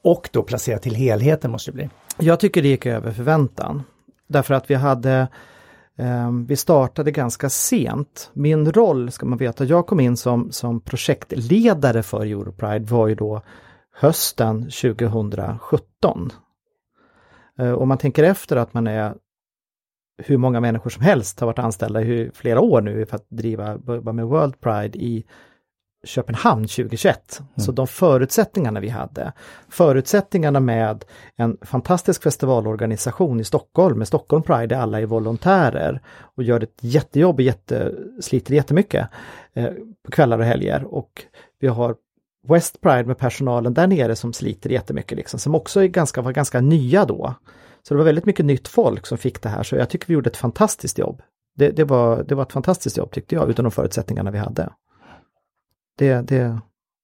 [0.04, 1.90] Och då placerat till helheten måste det bli.
[2.20, 3.84] Jag tycker det gick över förväntan.
[4.28, 5.28] Därför att vi hade
[5.98, 8.30] ehm, vi startade ganska sent.
[8.34, 13.16] Min roll, ska man veta, jag kom in som, som projektledare för Europride var ju
[13.16, 13.42] då
[13.98, 16.32] hösten 2017.
[17.60, 19.14] Eh, Om man tänker efter att man är
[20.18, 23.78] hur många människor som helst har varit anställda i flera år nu för att driva
[24.14, 25.26] med World Pride i
[26.06, 27.42] Köpenhamn 2021.
[27.56, 29.34] Så de förutsättningarna vi hade,
[29.70, 36.02] förutsättningarna med en fantastisk festivalorganisation i Stockholm, med Stockholm Pride där alla är volontärer
[36.36, 39.08] och gör ett jättejobb och jätte, sliter jättemycket
[39.54, 39.70] eh,
[40.06, 40.84] på kvällar och helger.
[40.84, 41.26] Och
[41.60, 41.96] vi har
[42.48, 46.32] West Pride med personalen där nere som sliter jättemycket, liksom, som också är ganska, var
[46.32, 47.36] ganska nya då.
[47.88, 50.14] Så det var väldigt mycket nytt folk som fick det här, så jag tycker vi
[50.14, 51.22] gjorde ett fantastiskt jobb.
[51.56, 54.70] Det, det, var, det var ett fantastiskt jobb tyckte jag, utan de förutsättningarna vi hade.
[55.98, 56.60] Det, det,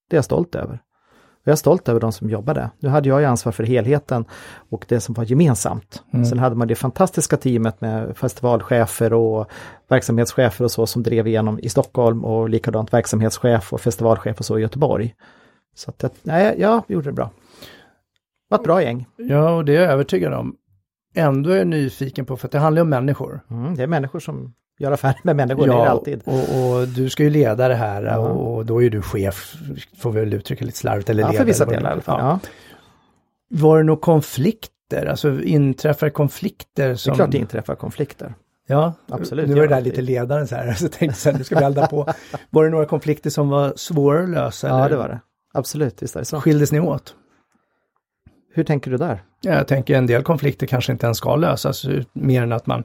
[0.09, 0.81] det är jag stolt över.
[1.13, 2.69] Och jag är stolt över de som jobbade.
[2.79, 4.25] Nu hade jag ju ansvar för helheten
[4.69, 6.03] och det som var gemensamt.
[6.13, 6.25] Mm.
[6.25, 9.51] Sen hade man det fantastiska teamet med festivalchefer och
[9.87, 14.57] verksamhetschefer och så som drev igenom i Stockholm och likadant verksamhetschef och festivalchef och så
[14.57, 15.15] i Göteborg.
[15.75, 17.31] Så att, nej, jag gjorde det bra.
[18.49, 19.07] Det var ett bra gäng.
[19.15, 20.55] Ja, och det är jag övertygad om.
[21.13, 23.41] Ändå är nyfiken på, för att det handlar ju om människor.
[23.51, 26.21] Mm, det är människor som gör affärer med människor, det är det alltid.
[26.25, 26.33] Och,
[26.79, 28.17] och du ska ju leda det här Ja.
[28.17, 29.53] och, då är du chef,
[29.97, 31.37] får vi väl uttrycka lite slarvigt, eller Ja, ledare.
[31.37, 32.19] för vissa det- delar i alla fall.
[32.21, 32.39] Ja.
[32.43, 32.49] Ja.
[33.49, 37.11] Var det några konflikter, alltså inträffar konflikter Det som...
[37.11, 38.33] är klart det inträffar konflikter.
[38.67, 39.75] Ja, Absolut, Nu var det ja.
[39.75, 42.07] där lite ledaren så här, så tänkte jag sen, nu ska vi elda på.
[42.49, 44.67] Var det några konflikter som var svåra att lösa?
[44.67, 45.19] Ja, eller det var det.
[45.53, 46.41] Absolut, visst är det så.
[46.41, 47.15] Skildes ni åt?
[48.53, 49.23] Hur tänker du där?
[49.41, 52.83] Jag tänker en del konflikter kanske inte ens ska lösas, mer än att man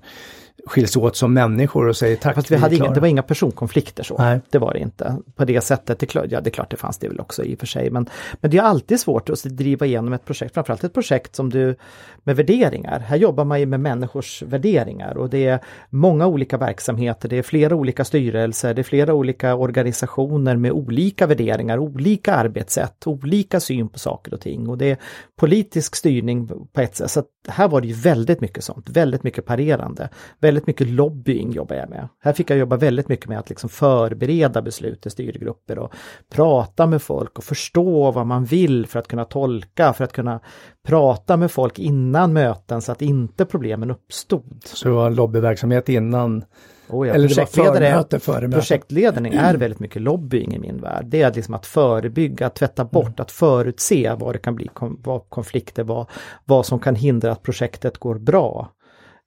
[0.67, 2.35] skiljs åt som människor och säger tack.
[2.35, 4.19] Fast vi hade inga, det var inga personkonflikter så.
[4.19, 4.41] Nej.
[4.51, 5.17] Det var det inte.
[5.35, 7.55] På det sättet, det klart, ja, det är klart det fanns det väl också i
[7.55, 7.91] och för sig.
[7.91, 8.09] Men,
[8.41, 11.77] men det är alltid svårt att driva igenom ett projekt, framförallt ett projekt som du
[12.25, 12.99] med värderingar.
[12.99, 17.43] Här jobbar man ju med människors värderingar och det är många olika verksamheter, det är
[17.43, 23.89] flera olika styrelser, det är flera olika organisationer med olika värderingar, olika arbetssätt, olika syn
[23.89, 24.69] på saker och ting.
[24.69, 24.97] Och det är
[25.37, 27.11] politisk styrning på ett sätt.
[27.11, 30.09] Så här var det ju väldigt mycket sånt, väldigt mycket parerande.
[30.47, 32.09] Väldigt mycket lobbying jobbar jag med.
[32.21, 35.93] Här fick jag jobba väldigt mycket med att liksom förbereda beslut i styrgrupper och
[36.33, 40.41] prata med folk och förstå vad man vill för att kunna tolka, för att kunna
[40.87, 44.63] prata med folk innan möten så att inte problemen uppstod.
[44.65, 46.45] Så det var en lobbyverksamhet innan,
[46.89, 48.49] Och jag, eller projektledare- före.
[48.49, 51.07] Projektledning är väldigt mycket lobbying i min värld.
[51.07, 55.29] Det är liksom att förebygga, att tvätta bort, att förutse vad det kan bli vad
[55.29, 56.07] konflikter, vad,
[56.45, 58.73] vad som kan hindra att projektet går bra.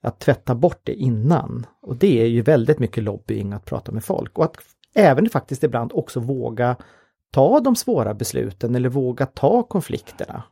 [0.01, 1.65] Att tvätta bort det innan.
[1.81, 4.37] Och det är ju väldigt mycket lobbying att prata med folk.
[4.37, 4.57] Och att
[4.93, 6.75] även faktiskt ibland också våga
[7.31, 10.43] ta de svåra besluten eller våga ta konflikterna.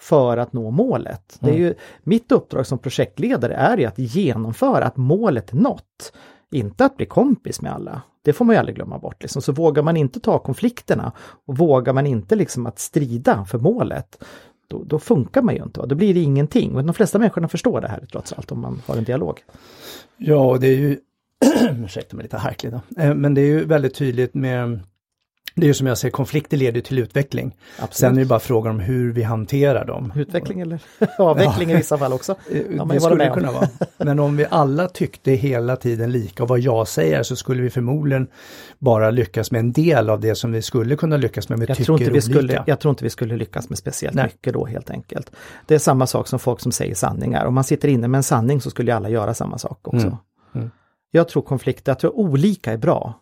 [0.00, 1.36] för att nå målet.
[1.40, 1.62] Det är Mm.
[1.66, 6.12] ju, mitt uppdrag som projektledare är ju att genomföra att målet är nått.
[6.50, 8.02] Inte att bli kompis med alla.
[8.22, 9.22] Det får man ju aldrig glömma bort.
[9.22, 9.42] Liksom.
[9.42, 11.12] Så vågar man inte ta konflikterna
[11.46, 14.24] och vågar man inte liksom att strida för målet,
[14.68, 15.86] då, då funkar man ju inte.
[15.86, 16.72] Då blir det ingenting.
[16.72, 19.40] Men de flesta människorna förstår det här trots allt om man har en dialog.
[20.16, 20.98] Ja, det är ju,
[21.84, 24.80] ursäkta mig lite harklig då, eh, men det är ju väldigt tydligt med,
[25.60, 27.56] det är ju som jag säger, konflikter leder till utveckling.
[27.78, 27.94] Absolut.
[27.94, 30.12] Sen är det bara frågan om hur vi hanterar dem.
[30.16, 30.80] Utveckling eller
[31.18, 32.34] avveckling i vissa fall också.
[32.50, 33.68] Eh, Ja, det skulle det kunna vara.
[33.98, 37.70] Men om vi alla tyckte hela tiden lika och vad jag säger så skulle vi
[37.70, 38.26] förmodligen
[38.78, 41.58] bara lyckas med en del av det som vi skulle kunna lyckas med.
[41.58, 42.32] Vi Jag tycker tror, inte vi olika.
[42.32, 44.24] skulle, jag tror inte vi skulle lyckas med speciellt Nej.
[44.24, 45.30] mycket då helt enkelt.
[45.66, 47.44] Det är samma sak som folk som säger sanningar.
[47.44, 50.06] Om man sitter inne med en sanning så skulle ju alla göra samma sak också.
[50.06, 50.16] Mm.
[50.54, 50.70] Mm.
[51.10, 53.14] Jag tror konflikter, jag tror olika är bra.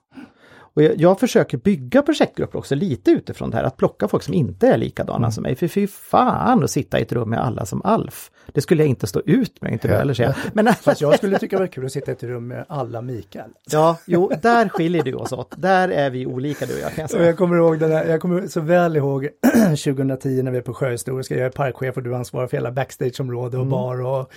[0.76, 4.34] Och jag, jag försöker bygga projektgrupper också lite utifrån det här, att plocka folk som
[4.34, 5.30] inte är likadana Mm.
[5.30, 5.54] som mig.
[5.54, 8.30] För fy fan att sitta i ett rum med alla som Alf.
[8.46, 10.34] Det skulle jag inte stå ut med, inte du heller säga.
[10.52, 13.02] Men Fast jag skulle tycka det var kul att sitta i ett rum med alla
[13.02, 13.50] Mikael.
[13.70, 15.54] ja, jo, där skiljer du oss åt.
[15.56, 17.26] Där är vi olika du och jag kan jag säga.
[17.26, 19.28] jag kommer ihåg den här, jag kommer så väl ihåg
[19.84, 23.58] 2010 när vi är på Sjöhistoriska, jag är parkchef och du ansvarar för hela backstageområde
[23.58, 24.30] och bar och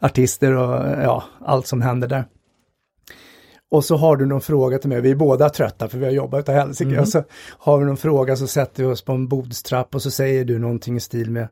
[0.00, 2.24] artister och ja, allt som händer där.
[3.72, 6.12] Och så har du någon fråga till mig, vi är båda trötta för vi har
[6.12, 7.00] jobbat utav helsike.
[7.00, 7.22] Och så
[7.58, 10.58] har vi någon fråga så sätter vi oss på en bordstrapp och så säger du
[10.58, 11.48] någonting i stil med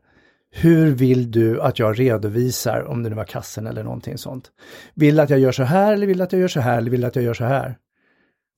[0.51, 4.51] hur vill du att jag redovisar, om det nu var kassen eller någonting sånt?
[4.93, 7.05] Vill att jag gör så här eller vill att jag gör så här eller vill
[7.05, 7.77] att jag gör så här?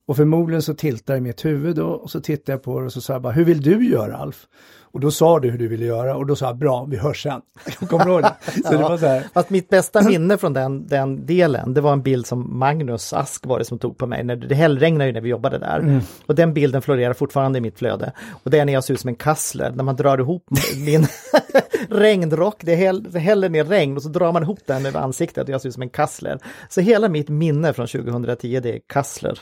[0.06, 2.92] Och förmodligen så tiltar i mitt huvud då, och så tittar jag på det och
[2.92, 4.46] så sa jag bara, hur vill du göra Alf?
[4.94, 7.22] Och då sa du hur du ville göra och då sa jag, bra, vi hörs
[7.22, 7.40] sen.
[7.88, 8.34] Kommer du ihåg det?
[8.62, 11.92] Så det var så här, Fast mitt bästa minne från den, den delen, det var
[11.92, 14.24] en bild som Magnus Ask var det som tog på mig.
[14.24, 15.78] När det hällregnade ju när vi jobbade där.
[15.78, 16.00] Mm.
[16.26, 18.12] Och den bilden florerar fortfarande i mitt flöde.
[18.42, 21.06] Och det är när jag ser ut som en kassler, när man drar ihop min
[21.88, 25.44] regnrock, det, häll, det häller ner regn och så drar man ihop den över ansiktet
[25.44, 26.38] och jag ser ut som en kassler.
[26.68, 29.40] Så hela mitt minne från 2010 det är kassler,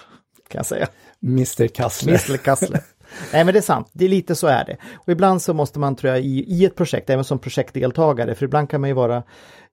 [0.52, 0.88] kan jag säga.
[1.22, 2.12] Mr Kassler.
[2.12, 2.80] Mr Kassler.
[3.32, 4.76] Nej men det är sant, det är lite så är det.
[4.94, 8.44] Och ibland så måste man tror jag i, i ett projekt, även som projektdeltagare, för
[8.44, 9.22] ibland kan man ju vara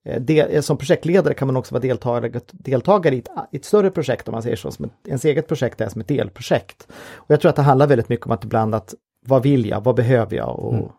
[0.05, 3.65] eh, del, eh, som projektledare kan man också vara deltagare, deltagare i, ett, i ett
[3.65, 4.71] större projekt om man säger så.
[4.71, 6.87] Som ett, ens eget projekt är som ett delprojekt.
[7.15, 8.93] Och jag tror att det handlar väldigt mycket om att ibland att
[9.25, 10.91] vad vill jag, vad behöver jag och,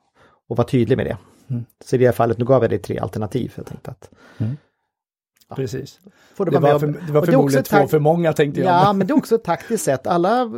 [0.48, 1.16] och vara tydlig med det.
[1.84, 3.52] Så i det här fallet, nu gav jag dig tre alternativ.
[3.56, 4.10] Jag tänkte att
[5.56, 6.00] Precis.
[6.34, 8.68] får Det vara var, för, det var det förmodligen två för många tänkte jag.
[8.68, 10.06] Ja, men det är också ett taktiskt sätt.
[10.06, 10.50] Alla,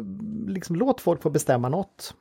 [0.47, 2.15] liksom, låt folk få bestämma något.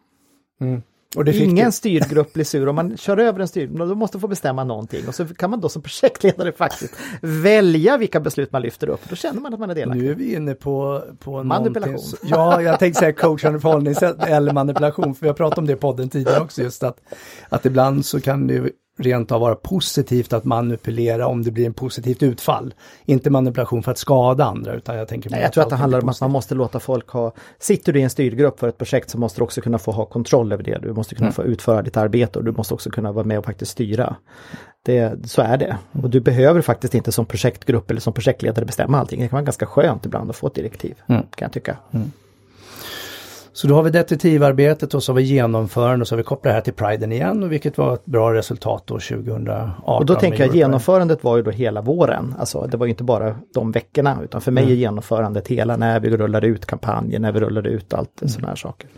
[0.61, 0.81] Mm.
[1.25, 1.71] Det Ingen du.
[1.71, 5.15] styrgrupp blir sur om man kör över en styrgrupp, då måste få bestämma någonting och
[5.15, 9.09] så kan man då som projektledare faktiskt välja vilka beslut man lyfter upp.
[9.09, 10.03] Då känner man att man är delaktig.
[10.03, 11.93] Nu är vi inne på, på Manipulation.
[11.93, 15.73] någonting Ja, jag tänkte säga coachande förhållningssätt eller manipulation, för vi har pratat om det
[15.73, 16.97] i podden tidigare också, just att,
[17.49, 18.69] att ibland så kan det
[19.01, 22.73] rent av vara positivt att manipulera om det blir en positivt utfall.
[23.05, 26.01] Inte manipulation för att skada andra, utan jag tänker Nej, jag tror att det handlar
[26.01, 29.09] om att man måste låta folk ha, sitter du i en styrgrupp för ett projekt
[29.09, 30.77] så måste du också kunna få ha kontroll över det.
[30.81, 33.45] Du måste kunna få utföra ditt arbete och du måste också kunna vara med och
[33.45, 34.15] faktiskt styra.
[34.83, 35.77] Det, så är det.
[36.03, 39.21] Och du behöver faktiskt inte som projektgrupp eller som projektledare bestämma allting.
[39.21, 41.77] Det kan vara ganska skönt ibland att få ett direktiv, kan jag tycka.
[43.53, 46.51] Så då har vi detektivarbetet och så har vi genomförande och så har vi kopplat
[46.51, 49.83] det här till Priden igen, och vilket var ett bra resultat då 2018.
[49.83, 52.35] Och då tänker jag genomförandet var ju då hela våren.
[52.39, 55.99] Alltså det var ju inte bara de veckorna utan för mig är genomförandet hela när
[55.99, 58.89] vi rullade ut kampanjen, när vi rullade ut allt sådana här saker.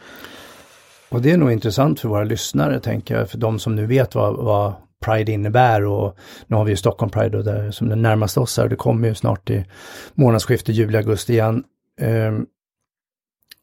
[1.09, 4.15] Och det är nog intressant för våra lyssnare, tänker jag, för de som nu vet
[4.15, 4.73] vad, vad
[5.05, 8.57] Pride innebär och nu har vi ju Stockholm Pride och där, som är närmast oss
[8.57, 9.65] här, det kommer ju snart i
[10.13, 11.63] månadsskiftet juli-augusti igen.
[12.01, 12.45] Ehm,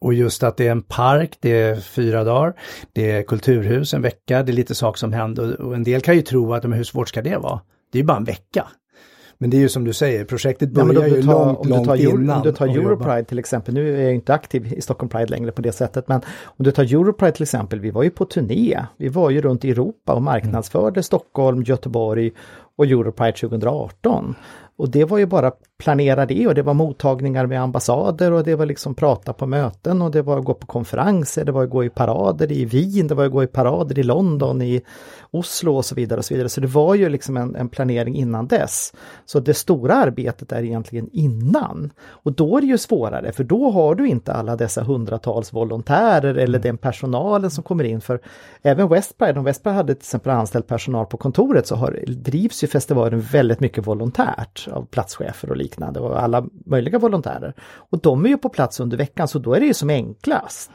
[0.00, 2.54] och just att det är en park, det är fyra dagar,
[2.92, 6.16] det är kulturhus en vecka, det är lite saker som händer och en del kan
[6.16, 7.60] ju tro att men hur svårt ska det vara?
[7.92, 8.66] Det är ju bara en vecka.
[9.42, 11.86] Men det är ju som du säger, projektet Ja, börjar om ju tar, långt, långt
[11.86, 12.36] tar, innan.
[12.36, 12.66] Om du tar.
[12.66, 16.08] Europride till exempel, nu är jag inte aktiv i Stockholm Pride längre på det sättet,
[16.08, 18.84] men om du tar Europride till exempel, vi var ju på turné.
[18.96, 22.32] Vi var ju runt i Europa och marknadsförde Stockholm, Göteborg
[22.76, 24.34] och Europride 2018.
[24.76, 28.54] Och det var ju bara planera det och det var mottagningar med ambassader och det
[28.54, 31.70] var liksom prata på möten och det var att gå på konferenser, det var att
[31.70, 34.82] gå i parader i Wien, det var att gå i parader i London, i
[35.30, 36.18] Oslo och så vidare.
[36.18, 36.48] och Så vidare.
[36.48, 38.92] Så det var ju liksom en, en planering innan dess.
[39.24, 41.90] Så det stora arbetet är egentligen innan.
[42.00, 46.34] Och då är det ju svårare för då har du inte alla dessa hundratals volontärer
[46.34, 48.00] eller den personalen som kommer in.
[48.00, 48.20] För
[48.62, 52.68] även Westpride, om Westpride hade till exempel anställt personal på kontoret så har, drivs ju
[52.68, 57.54] festivalen väldigt mycket volontärt av platschefer och liknande och alla möjliga volontärer.
[57.90, 60.70] Och de är ju på plats under veckan så då är det ju som enklast.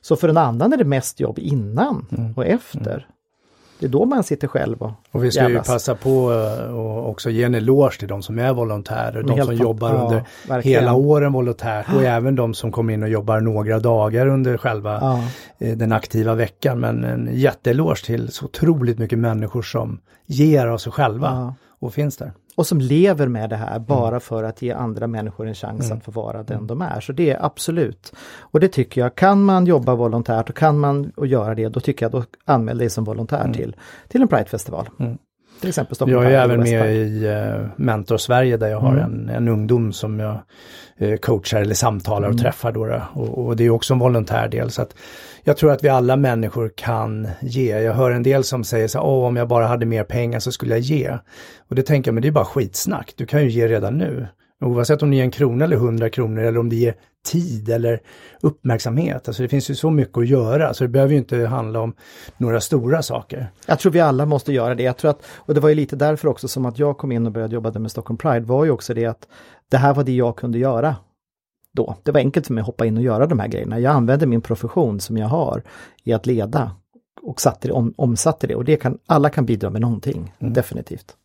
[0.00, 2.06] Så för en annan är det mest jobb innan
[2.36, 3.06] och efter.
[3.80, 5.68] Det är då man sitter själv och Och vi ska jävlas.
[5.68, 9.42] ju passa på eh, och också ge en eloge till de som är volontärer, de
[9.44, 10.80] som jobbar ja, under verkligen.
[10.80, 14.98] hela åren volontärt och även de som kommer in och jobbar några dagar under själva
[15.00, 15.20] Ja.
[15.66, 16.80] eh, den aktiva veckan.
[16.80, 21.54] Men en jätteeloge till så otroligt mycket människor som ger av sig själva Ja.
[21.78, 22.32] Och finns där.
[22.56, 23.84] Och som lever med det här Mm.
[23.86, 27.00] bara för att ge andra människor en chans att få vara den de är.
[27.00, 28.12] Så det är absolut.
[28.40, 31.80] Och det tycker jag, kan man jobba volontärt och kan man och göra det, då
[31.80, 33.76] tycker jag då anmäl dig som volontär till,
[34.08, 34.88] till en Pridefestival.
[34.98, 35.18] Mm.
[35.60, 39.04] Till exempel Stockholm Jag är även med i eh, Mentor Sverige där jag har Mm.
[39.04, 40.38] en, en ungdom som jag
[40.98, 43.02] eh, coachar eller samtalar och träffar då.
[43.12, 44.70] Och, och det är också en volontärdel.
[44.70, 44.94] Så att
[45.44, 47.80] jag tror att vi alla människor kan ge.
[47.80, 50.38] Jag hör en del som säger så här, Åh, om jag bara hade mer pengar
[50.38, 51.10] så skulle jag ge.
[51.68, 53.12] Och det tänker jag, men det är bara skitsnack.
[53.16, 54.26] Du kan ju ge redan nu.
[54.64, 56.94] Oavsett om det ger en krona eller hundra kronor eller om det ger
[57.26, 58.00] tid eller
[58.40, 59.28] uppmärksamhet.
[59.28, 61.94] Alltså det finns ju så mycket att göra så det behöver ju inte handla om
[62.36, 63.50] några stora saker.
[63.66, 64.82] Jag tror vi alla måste göra det.
[64.82, 67.26] Jag tror att, och det var ju lite därför också som att jag kom in
[67.26, 69.28] och började jobba med Stockholm Pride var ju också det att
[69.70, 70.96] det här var det jag kunde göra
[71.72, 71.96] då.
[72.02, 73.80] Det var enkelt för mig att hoppa in och göra de här grejerna.
[73.80, 75.62] Jag använde min profession som jag har
[76.04, 76.72] i att leda
[77.22, 81.16] och satte det, om, omsatte det och det kan, alla kan bidra med någonting, definitivt.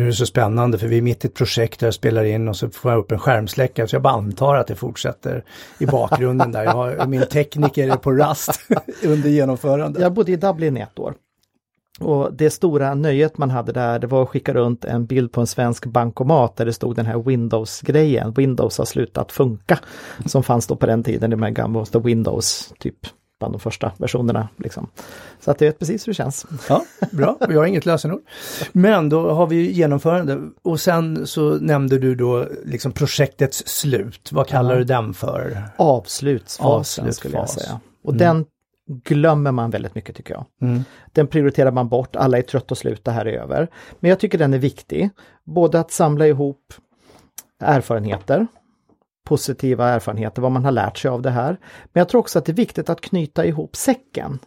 [0.00, 2.24] Nu är det så spännande för vi är mitt i ett projekt där jag spelar
[2.24, 5.44] in och så får jag upp en skärmsläckare så jag bara antar att det fortsätter
[5.78, 6.64] i bakgrunden där.
[6.64, 8.60] Jag har, min tekniker är på rast
[9.04, 10.02] under genomförandet.
[10.02, 11.14] Jag bodde i Dublin i ett år.
[12.00, 15.40] Och det stora nöjet man hade där, det var att skicka runt en bild på
[15.40, 18.32] en svensk bankomat där det stod den här Windows-grejen.
[18.32, 19.78] Windows har slutat funka.
[20.26, 23.06] Som fanns då på den tiden, de här gamla Windows, typ
[23.40, 24.48] bland de första versionerna.
[24.56, 24.86] Liksom.
[25.40, 26.46] Så att det vet precis hur det känns.
[26.68, 28.20] Ja, bra, jag har inget lösenord.
[28.72, 34.32] Men då har vi genomförande och sen så nämnde du då liksom projektets slut.
[34.32, 35.62] Vad kallar du den för?
[35.76, 37.64] Avslutsfasen skulle jag Avslutsfas.
[37.66, 37.80] säga.
[38.04, 38.46] Och den
[39.04, 40.44] glömmer man väldigt mycket tycker jag.
[40.62, 40.84] Mm.
[41.12, 43.68] Den prioriterar man bort, alla är trött och slut, det här är över.
[44.00, 45.10] Men jag tycker den är viktig.
[45.44, 46.74] Både att samla ihop
[47.60, 48.46] erfarenheter,
[49.30, 51.56] positiva erfarenheter, vad man har lärt sig av det här.
[51.92, 54.38] Men jag tror också att det är viktigt att knyta ihop säcken.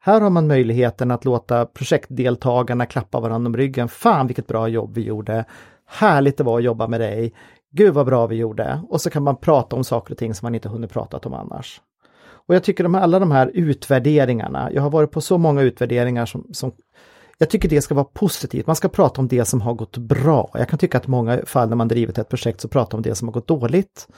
[0.00, 3.88] Här har man möjligheten att låta projektdeltagarna klappa varandra om ryggen.
[3.88, 5.44] Fan vilket bra jobb vi gjorde!
[5.86, 7.34] Härligt det var att jobba med dig!
[7.72, 8.80] Gud vad bra vi gjorde!
[8.88, 11.34] Och så kan man prata om saker och ting som man inte hunnit prata om
[11.34, 11.80] annars.
[12.46, 16.26] Och jag tycker de, alla de här utvärderingarna, jag har varit på så många utvärderingar
[16.26, 16.72] som, som
[17.42, 18.66] jag tycker det ska vara positivt.
[18.66, 20.50] Man ska prata om det som har gått bra.
[20.54, 23.14] Jag kan tycka att många fall när man drivit ett projekt så pratar om det
[23.14, 24.08] som har gått dåligt.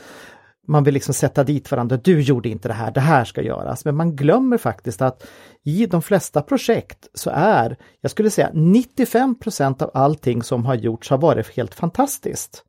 [0.66, 3.84] Man vill liksom sätta dit varandra, du gjorde inte det här, det här ska göras.
[3.84, 5.26] Men man glömmer faktiskt att
[5.64, 11.10] i de flesta projekt så är, jag skulle säga 95% av allting som har gjorts
[11.10, 12.64] har varit helt fantastiskt.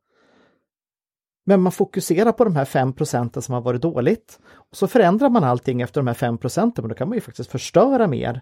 [1.45, 4.39] Men man fokuserar på de här 5 procenten som har varit dåligt.
[4.71, 7.21] Och så förändrar man allting efter de här 5 procenten, men då kan man ju
[7.21, 8.41] faktiskt förstöra mer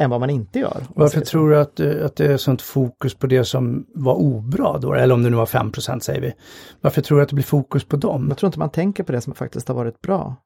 [0.00, 0.86] än vad man inte gör.
[0.94, 4.94] Varför tror du att, att det är sånt fokus på det som var obra då?
[4.94, 6.32] Eller om det nu var 5% säger vi.
[6.80, 8.26] Varför tror du att det blir fokus på dem?
[8.28, 10.36] Jag tror inte man tänker på det som faktiskt har varit bra.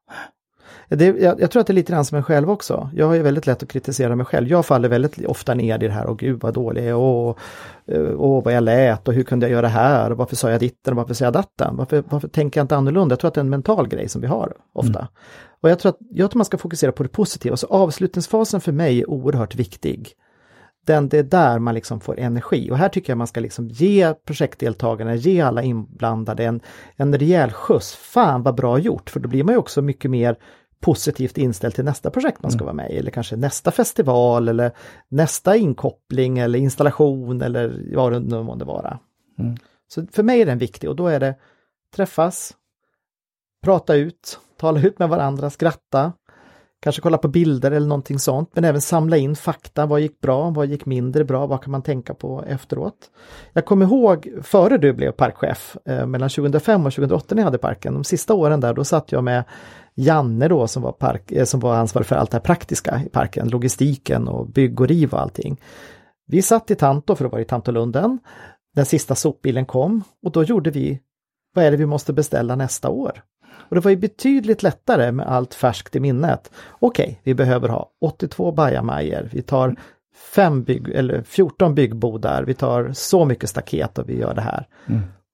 [0.89, 2.89] Det, jag, jag tror att det är lite grann som en själv också.
[2.93, 4.47] Jag har ju väldigt lätt att kritisera mig själv.
[4.47, 7.39] Jag faller väldigt ofta ner i det här, och gud vad dålig jag är, och,
[8.17, 10.59] och vad jag lät och hur kunde jag göra det här och varför sa jag
[10.59, 11.75] ditten och varför sa jag datten?
[11.77, 13.13] Varför, varför tänker jag inte annorlunda?
[13.13, 15.07] Jag tror att det är en mental grej som vi har ofta.
[15.61, 17.57] Och jag tror att jag tror man ska fokusera på det positiva.
[17.57, 20.09] Så avslutningsfasen för mig är oerhört viktig.
[20.87, 23.67] Den, det är där man liksom får energi och här tycker jag man ska liksom
[23.67, 26.61] ge projektdeltagarna, ge alla inblandade en,
[26.95, 27.95] en rejäl skjuts.
[27.95, 30.37] Fan vad bra gjort, för då blir man ju också mycket mer
[30.79, 34.71] positivt inställd till nästa projekt man ska vara med i eller kanske nästa festival eller
[35.07, 38.99] nästa inkoppling eller installation eller vad det nu månde vara.
[39.39, 39.57] Mm.
[39.87, 41.35] Så för mig är den viktig och då är det
[41.95, 42.53] träffas,
[43.63, 46.13] prata ut, tala ut med varandra, skratta,
[46.85, 49.85] kanske kolla på bilder eller någonting sånt, men även samla in fakta.
[49.85, 50.49] Vad gick bra?
[50.49, 51.45] Vad gick mindre bra?
[51.45, 52.95] Vad kan man tänka på efteråt?
[53.53, 57.57] Jag kommer ihåg före du blev parkchef, eh, mellan 2005 och 2008 när jag hade
[57.57, 59.43] parken, de sista åren där, då satt jag med
[59.95, 63.09] Janne då som var, park, eh, som var ansvarig för allt det här praktiska i
[63.09, 65.61] parken, logistiken och bygg och riv och allting.
[66.27, 68.19] Vi satt i Tanto, för det var i Tantolunden.
[68.75, 70.99] Den sista sopbilen kom och då gjorde vi,
[71.53, 73.21] vad är det vi måste beställa nästa år?
[73.69, 76.51] Och det var ju betydligt lättare med allt färskt i minnet.
[76.79, 79.75] Okej, vi behöver ha 82 bajamajor, vi tar
[80.35, 84.67] fem bygg, eller 14 byggbodar, vi tar så mycket staket och vi gör det här.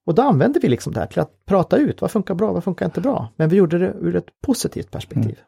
[0.05, 2.63] Och då använde vi liksom det här till att prata ut, vad funkar bra, vad
[2.63, 3.27] funkar inte bra?
[3.36, 5.39] Men vi gjorde det ur ett positivt perspektiv.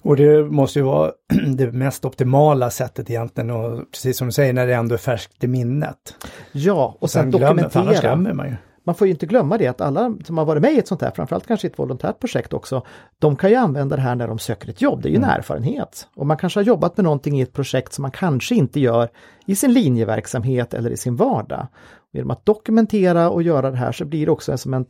[0.00, 1.12] Och det måste ju vara
[1.56, 5.44] det mest optimala sättet egentligen och precis som du säger när det ändå är färskt
[5.44, 6.14] i minnet.
[6.52, 8.00] Ja, och sen glömmer, för annars dokumentera.
[8.00, 8.54] glömmer man ju.
[8.86, 11.02] Man får ju inte glömma det att alla som har varit med i ett sånt
[11.02, 12.82] här, framförallt kanske ett volontärt projekt också,
[13.18, 15.02] de kan ju använda det här när de söker ett jobb.
[15.02, 15.36] Det är ju en Mm.
[15.38, 16.08] erfarenhet.
[16.14, 19.08] Och man kanske har jobbat med någonting i ett projekt som man kanske inte gör
[19.46, 21.66] i sin linjeverksamhet eller i sin vardag.
[21.94, 24.86] Och genom att dokumentera och göra det här så blir det också som en,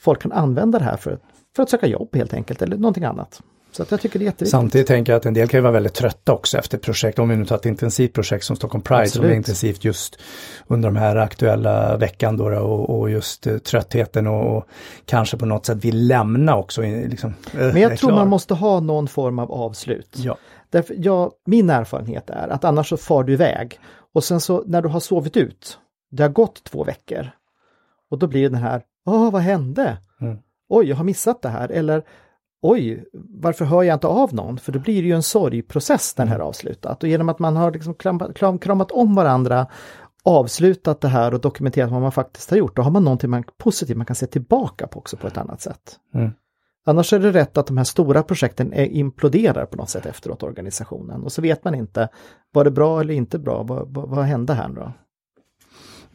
[0.00, 1.18] folk kan använda det här för,
[1.56, 3.42] för att söka jobb helt enkelt, eller någonting annat.
[3.72, 4.50] Så att jag tycker det är jätteviktigt.
[4.50, 7.18] Samtidigt tänker jag att en del kan ju vara väldigt trötta också efter projekt.
[7.18, 9.30] Om vi nu tar ett intensivt projekt som Stockholm Pride som Absolut.
[9.30, 10.18] är intensivt just
[10.66, 14.68] under de här aktuella veckan då, och, och just eh, tröttheten och, och
[15.04, 16.82] kanske på något sätt vill lämna också.
[16.82, 20.14] Liksom, Men jag tror man måste ha någon form av avslut.
[20.16, 20.36] Ja.
[20.70, 23.80] Därför, ja, min erfarenhet är att annars så far du iväg
[24.14, 25.78] och sen så när du har sovit ut,
[26.10, 27.30] det har gått två veckor
[28.10, 29.98] och då blir den här, åh vad hände?
[30.20, 30.38] Mm.
[30.68, 32.02] Oj, jag har missat det här eller
[32.62, 34.58] oj, varför hör jag inte av någon?
[34.58, 37.38] För då blir det ju en sorgprocess när det här är avslutat och genom att
[37.38, 39.66] man har liksom kram, kramat om varandra
[40.24, 43.44] avslutat det här och dokumenterat vad man faktiskt har gjort, då har man någonting man,
[43.58, 45.96] positivt man kan se tillbaka på också på ett annat sätt.
[46.14, 46.30] Mm.
[46.86, 51.24] Annars är det rätt att de här stora projekten imploderar på något sätt efteråt organisationen
[51.24, 52.08] och så vet man inte,
[52.52, 54.92] var det bra eller inte bra, vad, vad, vad hände här då?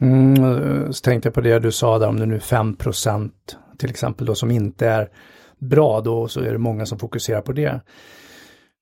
[0.06, 2.78] Mm, så tänkte jag på det du sa där om det nu är 5
[3.78, 5.10] till exempel då som inte är
[5.64, 7.82] bra då så är det många som fokuserar på det.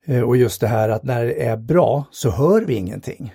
[0.06, 3.34] Eh, Och just det här att när det är bra så hör vi ingenting.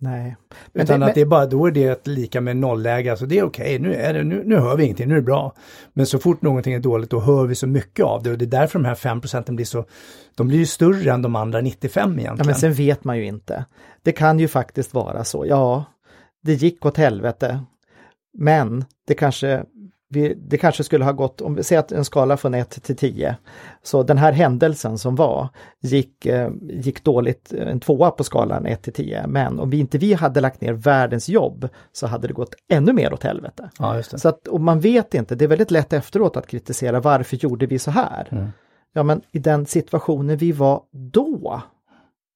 [0.00, 0.36] Nej.
[0.72, 3.38] Men Utan det- att det är bara, då är det lika med nollläge, alltså det
[3.38, 5.52] är okej, nu, är det, nu, nu hör vi ingenting, nu är det bra.
[5.92, 8.44] Men så fort någonting är dåligt då hör vi så mycket av det och det
[8.44, 9.84] är därför de här 5 procenten blir så,
[10.34, 12.36] de blir ju större än de andra 95 egentligen.
[12.38, 13.64] Ja, men sen vet man ju inte.
[14.02, 15.84] Det kan ju faktiskt vara så, ja,
[16.42, 17.60] det gick åt helvete.
[18.38, 19.64] Men det kanske,
[20.14, 22.96] vi, det kanske skulle ha gått, om vi säger att en skala från 1 till
[22.96, 23.36] 10.
[23.82, 25.48] Så den här händelsen som var
[25.80, 29.26] gick, eh, gick dåligt, eh, en tvåa på skalan 1 till 10.
[29.26, 32.92] Men om vi inte vi hade lagt ner världens jobb så hade det gått ännu
[32.92, 33.70] mer åt helvete.
[33.78, 34.02] Ja.
[34.02, 37.66] Så att, och man vet inte, det är väldigt lätt efteråt att kritisera varför gjorde
[37.66, 38.28] vi så här?
[38.30, 38.48] Mm.
[38.92, 41.62] Ja men i den situationen vi var då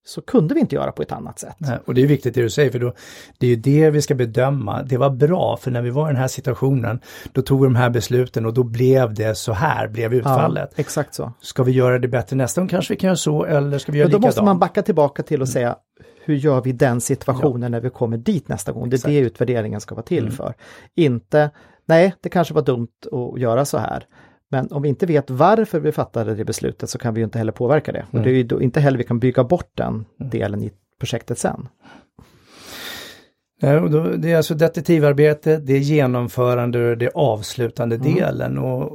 [0.09, 1.55] så kunde vi inte göra på ett annat sätt.
[1.59, 2.93] Nej, och det är viktigt det du säger för då,
[3.39, 4.83] det är ju det vi ska bedöma.
[4.83, 7.01] Det var bra för när vi var i den här situationen
[7.33, 10.73] då tog vi de här besluten och då blev det så här, blev utfallet.
[10.77, 11.33] Ja, exakt så.
[11.41, 13.99] Ska vi göra det bättre nästa gång kanske vi kan göra så eller ska vi
[13.99, 14.29] göra Men då likadant?
[14.37, 15.77] måste man backa tillbaka till och säga
[16.25, 18.91] hur gör vi den situationen när vi kommer dit nästa gång?
[18.91, 20.33] Det är det utvärderingen ska vara till Mm.
[20.37, 20.55] för.
[20.95, 21.51] Inte,
[21.87, 24.07] nej det kanske var dumt att göra så här.
[24.51, 27.39] Men om vi inte vet varför vi fattade det beslutet så kan vi ju inte
[27.39, 27.99] heller påverka det.
[27.99, 28.09] Mm.
[28.13, 31.69] Och det är ju inte heller vi kan bygga bort den delen i projektet sen.
[33.61, 38.15] Då, det är alltså detektivarbete, det är genomförande och det är avslutande Mm.
[38.15, 38.59] delen.
[38.59, 38.93] Och,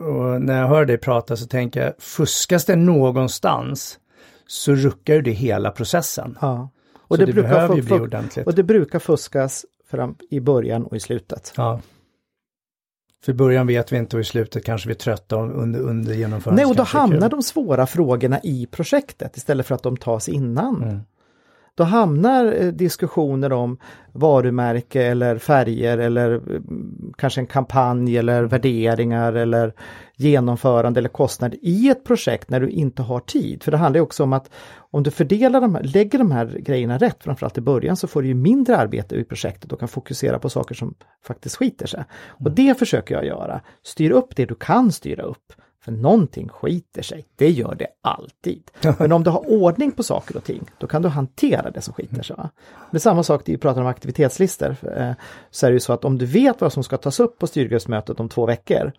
[0.00, 3.98] och när jag hör dig prata så tänker jag, fuskas det någonstans
[4.46, 6.38] så ruckar ju det hela processen.
[6.40, 6.70] Ja.
[6.98, 8.46] Och så det, behöver ju bli ordentligt.
[8.46, 11.52] och det brukar fuskas fram i början och i slutet.
[11.56, 11.80] Ja.
[13.24, 16.14] För i början vet vi inte och i slutet kanske vi är trötta under, under
[16.14, 16.64] genomförandet.
[16.64, 20.82] Nej, och då hamnar de svåra frågorna i projektet istället för att de tas innan.
[20.82, 21.00] Mm.
[21.74, 23.78] Då hamnar eh, diskussioner om
[24.12, 29.74] varumärke eller färger eller mm, kanske en kampanj eller värderingar eller
[30.16, 33.62] genomförande eller kostnad i ett projekt när du inte har tid.
[33.62, 36.46] För det handlar ju också om att om du fördelar de här, lägger de här
[36.46, 39.88] grejerna rätt, framförallt i början, så får du ju mindre arbete i projektet och kan
[39.88, 40.94] fokusera på saker som
[41.26, 42.04] faktiskt skiter sig.
[42.28, 43.60] Och det försöker jag göra.
[43.82, 45.52] Styr upp det du kan styra upp.
[45.84, 48.70] För någonting skiter sig, det gör det alltid.
[48.98, 51.94] Men om du har ordning på saker och ting, då kan du hantera det som
[51.94, 52.36] skiter sig.
[52.36, 52.50] Va?
[52.90, 55.12] Är samma sak, vi pratar om aktivitetslistor, eh,
[55.50, 57.46] så är det ju så att om du vet vad som ska tas upp på
[57.46, 58.92] styrgruppsmötet om två veckor,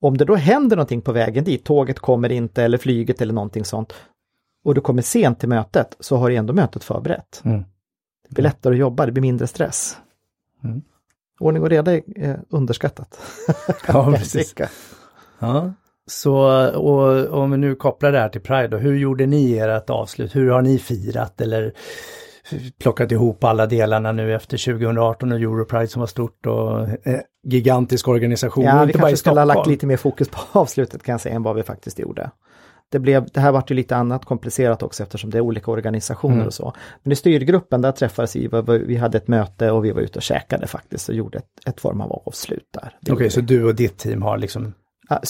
[0.00, 3.64] om det då händer någonting på vägen dit, tåget kommer inte eller flyget eller någonting
[3.64, 3.94] sånt,
[4.64, 7.42] och du kommer sent till mötet, så har du ändå mötet förberett.
[7.44, 7.64] Mm.
[8.28, 9.96] Det blir lättare att jobba, det blir mindre stress.
[10.64, 10.82] Mm.
[11.40, 13.20] Ordning och reda är eh, underskattat.
[13.86, 14.54] Ja, precis.
[15.38, 15.72] Ja.
[16.08, 16.34] Så
[16.76, 20.36] och om vi nu kopplar det här till Pride, då, hur gjorde ni ert avslut?
[20.36, 21.72] Hur har ni firat eller
[22.78, 28.08] plockat ihop alla delarna nu efter 2018 och Europride som var stort och eh, gigantisk
[28.08, 28.64] organisation.
[28.64, 31.42] Ja, vi kanske skulle ha lagt lite mer fokus på avslutet kan jag säga än
[31.42, 32.30] vad vi faktiskt gjorde.
[32.90, 36.34] Det, blev, det här vart ju lite annat komplicerat också eftersom det är olika organisationer
[36.34, 36.46] Mm.
[36.46, 36.72] och så.
[37.02, 38.50] Men i styrgruppen där träffades vi,
[38.86, 41.80] vi hade ett möte och vi var ute och käkade faktiskt och gjorde ett, ett
[41.80, 42.92] form av avslut där.
[43.00, 44.74] Okej, gjorde så du och ditt team har liksom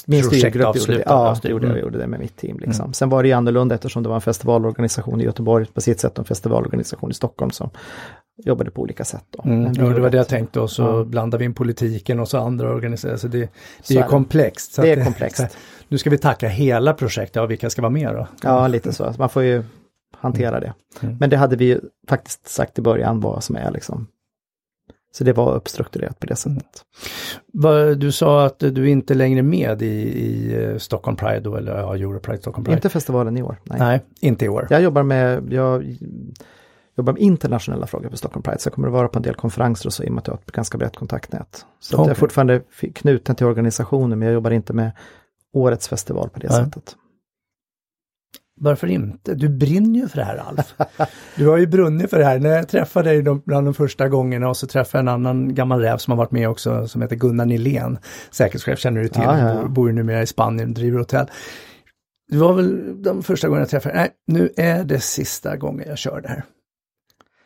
[0.07, 1.03] min styrgrupp gjorde det.
[1.07, 1.83] Ja, det gjorde, jag Mm.
[1.85, 2.59] gjorde det med mitt team.
[2.59, 2.93] Liksom.
[2.93, 6.19] Sen var det ju annorlunda eftersom det var en festivalorganisation i Göteborg, på sitt sätt
[6.19, 7.71] en festivalorganisation i Stockholm som
[8.45, 9.25] jobbade på olika sätt.
[9.31, 9.43] Då.
[9.51, 11.05] Mm, det var det jag tänkte och så Ja.
[11.05, 13.17] blandar vi in politiken och så andra organisationer.
[13.19, 13.49] Så det, det
[13.83, 14.11] Så är ju är det.
[14.11, 14.77] komplext.
[14.77, 15.57] Det att är komplext.
[15.89, 18.27] Nu ska vi tacka hela projektet, ja vilka ska vara med då?
[18.43, 19.13] Ja, lite så.
[19.19, 19.63] Man får ju
[20.17, 20.73] hantera det.
[21.01, 21.17] Mm.
[21.21, 24.07] Men det hade vi ju faktiskt sagt i början vad som är liksom
[25.19, 26.85] Så det var uppstrukturerat på det sättet.
[27.97, 31.79] Du sa att du inte längre är med i, i eh, Stockholm Pride då, eller
[31.79, 32.77] ja, Europride Stockholm Pride.
[32.77, 33.61] Inte festivalen i år.
[33.65, 33.79] Nej.
[33.79, 34.67] nej, inte i år.
[34.71, 35.97] Jag jobbar med, jag
[36.97, 39.35] jobbar med internationella frågor på Stockholm Pride, så jag kommer att vara på en del
[39.35, 41.67] konferenser och så i och med att jag har ett ganska brett kontaktnät.
[41.81, 42.07] Så okay.
[42.07, 42.63] jag är fortfarande
[42.95, 44.91] knuten till organisationen, men jag jobbar inte med
[45.53, 46.65] årets festival på det nej.
[46.65, 46.97] sättet.
[48.61, 49.35] Varför inte?
[49.35, 50.75] Du brinner ju för det här Alf.
[51.37, 52.39] Du har ju brunnit för det här.
[52.39, 55.81] När jag träffade dig bland de första gångerna och så träffade jag en annan gammal
[55.81, 57.99] räv som har varit med också som heter Gunnar Nilén.
[58.31, 59.55] Säkerhetschef känner du till, ja, ja.
[59.55, 61.27] Bor, bor numera i Spanien, driver hotell.
[62.31, 65.99] Det var väl de första gångerna jag träffade Nej, nu är det sista gången jag
[65.99, 66.45] kör det här.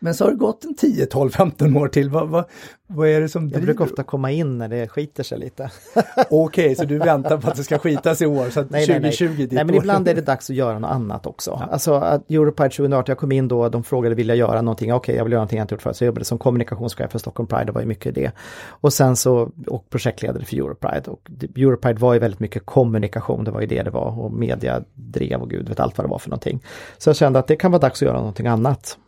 [0.03, 2.11] Men så har det gått en 10, 12, 15 år till.
[2.11, 2.45] Vad, vad,
[2.87, 5.71] vad är det som Jag brukar ofta komma in när det skiter sig lite.
[6.31, 8.87] Okej, okay, så du väntar på att det ska skitas i år så att nej,
[8.87, 9.49] 2020 nej, nej.
[9.51, 11.51] nej men ibland är det dags att göra något annat också.
[11.61, 11.69] Ja.
[11.73, 14.99] Alltså att Europride 2018, jag kom in då, de frågade vill jag göra någonting, okej
[14.99, 17.19] okay, jag vill göra någonting jag inte gjort förut, så jag jobbade som kommunikationschef för
[17.19, 18.31] Stockholm Pride, det var ju mycket det.
[18.69, 21.11] Och sen så, och projektledare för Europride.
[21.11, 24.83] Och Europride var ju väldigt mycket kommunikation, det var ju det det var, och media
[24.95, 26.65] drev och gud vet allt vad det var för någonting.
[26.99, 28.99] Så jag kände att det kan vara dags att göra någonting annat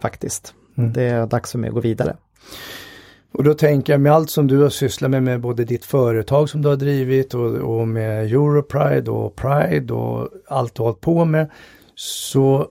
[0.00, 0.54] faktiskt.
[0.76, 0.92] Mm.
[0.92, 2.16] Det är dags för mig att gå vidare.
[3.32, 6.50] Och då tänker jag med allt som du har sysslat med, med både ditt företag
[6.50, 11.00] som du har drivit och, och med Europride och Pride och allt du har hållit
[11.00, 11.50] på med.
[11.94, 12.68] Så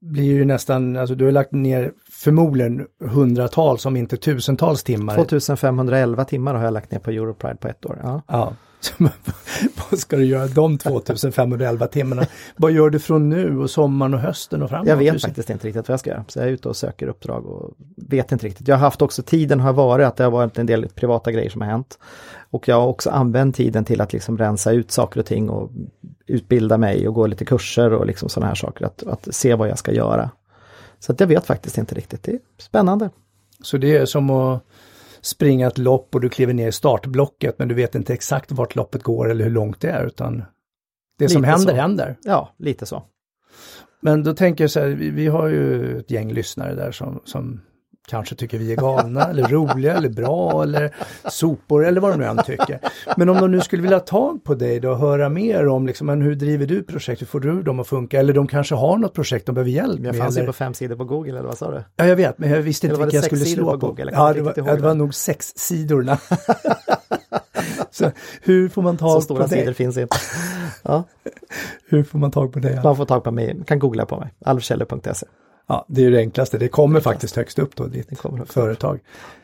[0.00, 5.14] blir det nästan, alltså du har lagt ner förmodligen hundratals om inte tusentals timmar.
[5.14, 8.00] 2511 timmar har jag lagt ner på Europride på ett år.
[8.02, 8.22] Ja.
[8.26, 8.52] ja.
[9.90, 12.26] vad ska du göra de 2511 timmarna?
[12.56, 14.88] Vad gör du från nu och sommaren och hösten och framåt?
[14.88, 16.24] Jag vet faktiskt inte riktigt vad jag ska göra.
[16.28, 18.68] Så jag är ute och söker uppdrag och vet inte riktigt.
[18.68, 21.50] Jag har haft också, tiden har varit att det har varit en del privata grejer
[21.50, 21.98] som har hänt.
[22.50, 25.70] Och jag har också använt tiden till att liksom rensa ut saker och ting och
[26.26, 28.84] utbilda mig och gå lite kurser och liksom sådana här saker.
[28.84, 30.30] Att, att se vad jag ska göra.
[30.98, 32.22] Så att jag vet faktiskt inte riktigt.
[32.22, 33.10] Det är spännande.
[33.62, 34.62] Så det är som att
[35.22, 38.76] springa ett lopp och du kliver ner i startblocket men du vet inte exakt vart
[38.76, 40.36] loppet går eller hur långt det är utan
[41.18, 41.80] det lite som händer så.
[41.80, 42.16] händer.
[42.22, 43.02] Ja, lite så.
[44.00, 47.20] Men då tänker jag så här, vi, vi har ju ett gäng lyssnare där som,
[47.24, 47.60] som
[48.10, 50.94] kanske tycker vi är galna eller roliga eller bra eller
[51.30, 52.80] sopor eller vad de nu än tycker.
[53.16, 56.06] Men om de nu skulle vilja ta på dig då och höra mer om liksom,
[56.06, 58.20] men hur driver du projekt, hur får du dem att funka?
[58.20, 60.08] Eller de kanske har något projekt de behöver hjälp med.
[60.08, 61.82] Jag fanns ju på fem sidor på Google eller vad sa du?
[61.96, 63.86] Ja jag vet men jag visste inte vilka jag skulle slå på.
[63.86, 66.18] Google, ja det var, ja, det var nog sex sidorna.
[67.90, 68.10] Så
[68.42, 69.20] hur får man tag på dig?
[69.20, 70.16] Så stora sidor finns inte.
[70.82, 71.04] Ja.
[71.88, 72.80] Hur får man tag på dig?
[72.84, 75.26] Man får tag på mig, man kan googla på mig, alfkäller.se.
[75.70, 76.58] Ja, det är det enklaste.
[76.58, 79.00] Det kommer faktiskt högst upp då, ditt företag.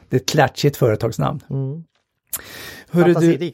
[0.09, 1.41] Det är ett klatschigt företagsnamn.
[1.51, 1.85] Mm.
[2.91, 3.53] Hörru, du,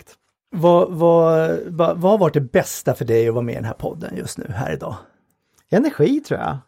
[0.50, 3.64] vad, vad, vad, vad har varit det bästa för dig att vara med i den
[3.64, 4.96] här podden just nu, här idag?
[5.70, 6.58] Energi tror jag.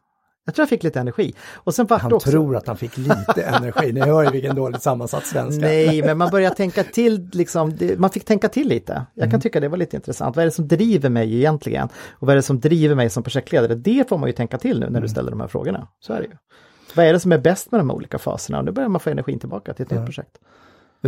[0.45, 1.35] Jag tror jag fick lite energi.
[1.55, 2.31] Och sen han också...
[2.31, 5.67] tror att han fick lite energi, ni hör ju vilken dåligt sammansatt svenska.
[5.67, 9.07] Nej, men man börjar tänka till, liksom, man fick tänka till lite.
[9.15, 9.41] Jag kan mm.
[9.41, 10.37] tycka det var lite intressant.
[10.37, 11.89] Vad är det som driver mig egentligen?
[12.11, 13.75] Och vad är det som driver mig som projektledare?
[13.75, 15.09] Det får man ju tänka till nu när du mm.
[15.09, 15.89] ställer de här frågorna.
[16.01, 16.37] Så är det ju.
[16.95, 18.59] Vad är det som är bäst med de olika faserna?
[18.59, 19.97] Och nu börjar man få energin tillbaka till ett ja.
[19.99, 20.39] nytt projekt.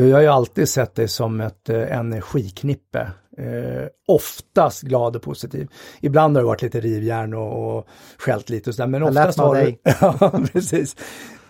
[0.01, 3.11] Jag har ju alltid sett dig som ett eh, energiknippe.
[3.39, 5.69] Eh, oftast glad och positiv.
[6.01, 7.89] Ibland har du varit lite rivjärn och, och
[8.19, 8.87] skällt lite och sådär.
[8.89, 9.81] Men oftast har dig.
[9.85, 9.93] du...
[10.01, 10.97] ja, precis.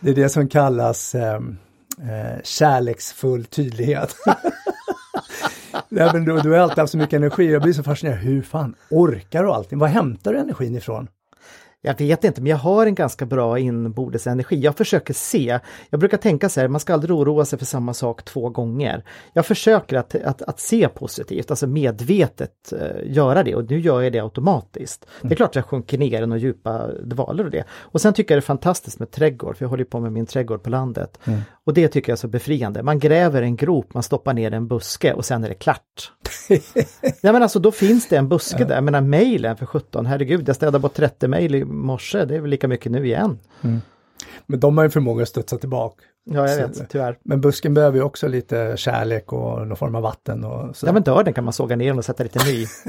[0.00, 1.34] Det är det som kallas eh,
[2.00, 4.16] eh, kärleksfull tydlighet.
[5.88, 7.52] Nej, men du, du har alltid haft så mycket energi.
[7.52, 8.18] Jag blir så fascinerad.
[8.18, 9.78] Hur fan orkar du allting?
[9.78, 11.08] Var hämtar du energin ifrån?
[11.82, 14.60] Jag vet inte, men jag har en ganska bra inbordes energi.
[14.60, 15.58] Jag försöker se.
[15.90, 19.04] Jag brukar tänka så här, man ska aldrig oroa sig för samma sak två gånger.
[19.32, 24.02] Jag försöker att, att, att se positivt, alltså medvetet uh, göra det och nu gör
[24.02, 25.04] jag det automatiskt.
[25.04, 25.12] Mm.
[25.20, 25.36] Det är mm.
[25.36, 27.64] klart att jag sjunker ner i några djupa dvaler och det.
[27.70, 30.26] Och sen tycker jag det är fantastiskt med trädgård, för jag håller på med min
[30.26, 31.18] trädgård på landet.
[31.24, 31.40] Mm.
[31.64, 32.82] Och det tycker jag är så befriande.
[32.82, 36.12] Man gräver en grop, man stoppar ner en buske och sen är det klart.
[37.00, 38.66] Nej men alltså då finns det en buske ja.
[38.66, 42.50] där, menar mejlen för 17, herregud, jag städade bort 30 mejl morse, det är väl
[42.50, 43.38] lika mycket nu igen.
[43.62, 43.80] Mm.
[44.46, 46.04] Men de har ju förmåga att studsa tillbaka.
[46.30, 47.18] Ja, jag vet, tyvärr.
[47.22, 50.86] Men busken behöver ju också lite kärlek och någon form av vatten och så.
[50.86, 52.66] Ja, men dörren kan man såga ner och sätta lite ny.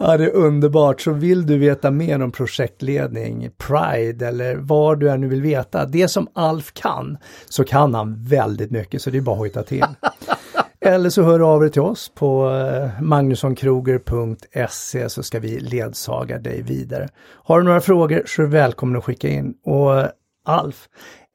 [0.00, 1.00] ja, det är underbart.
[1.00, 6.08] Så vill du veta mer om projektledning, Pride eller vad du än vill veta, det
[6.08, 7.18] som Alf kan,
[7.48, 9.84] så kan han väldigt mycket, så det är bara att hojta till.
[10.84, 16.38] Eller så hör du av dig till oss på eh, magnussonkroger.se så ska vi ledsaga
[16.38, 17.08] dig vidare.
[17.22, 19.54] Har du några frågor så är du välkommen att skicka in.
[19.64, 20.06] Och eh,
[20.44, 20.88] Alf,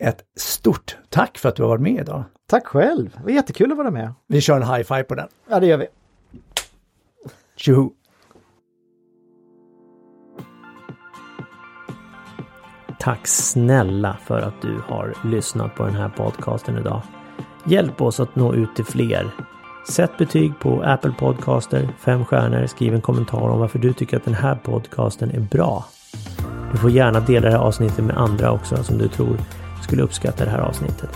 [0.03, 2.23] ett stort tack för att du har varit med idag.
[2.49, 4.13] Tack själv, det var jättekul att vara med.
[4.27, 5.27] Vi kör en high five på den.
[5.49, 5.87] Ja, det gör vi.
[7.55, 7.91] Tjoho!
[12.99, 17.01] tack snälla för att du har lyssnat på den här podcasten idag.
[17.69, 19.31] Hjälp oss att nå ut till fler.
[19.89, 24.25] Sätt betyg på Apple Podcaster, fem stjärnor, skriv en kommentar om varför du tycker att
[24.25, 25.85] den här podcasten är bra.
[26.71, 29.37] Du får gärna dela det här avsnittet med andra också som du tror
[29.83, 31.09] skulle uppskatta det här avsnittet.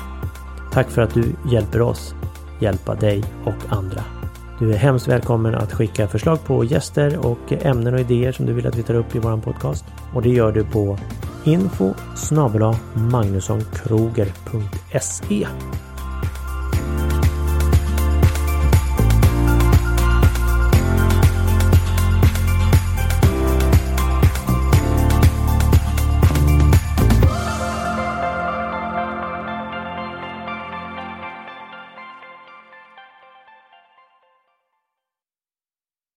[0.71, 2.15] Tack för att du hjälper oss
[2.61, 4.03] hjälpa dig och andra.
[4.59, 8.53] Du är hemskt välkommen att skicka förslag på gäster och ämnen och idéer som du
[8.53, 9.85] vill att vi tar upp i vår podcast.
[10.13, 10.97] Och det gör du på
[11.43, 11.93] info
[12.93, 15.47] magnussonkroger.se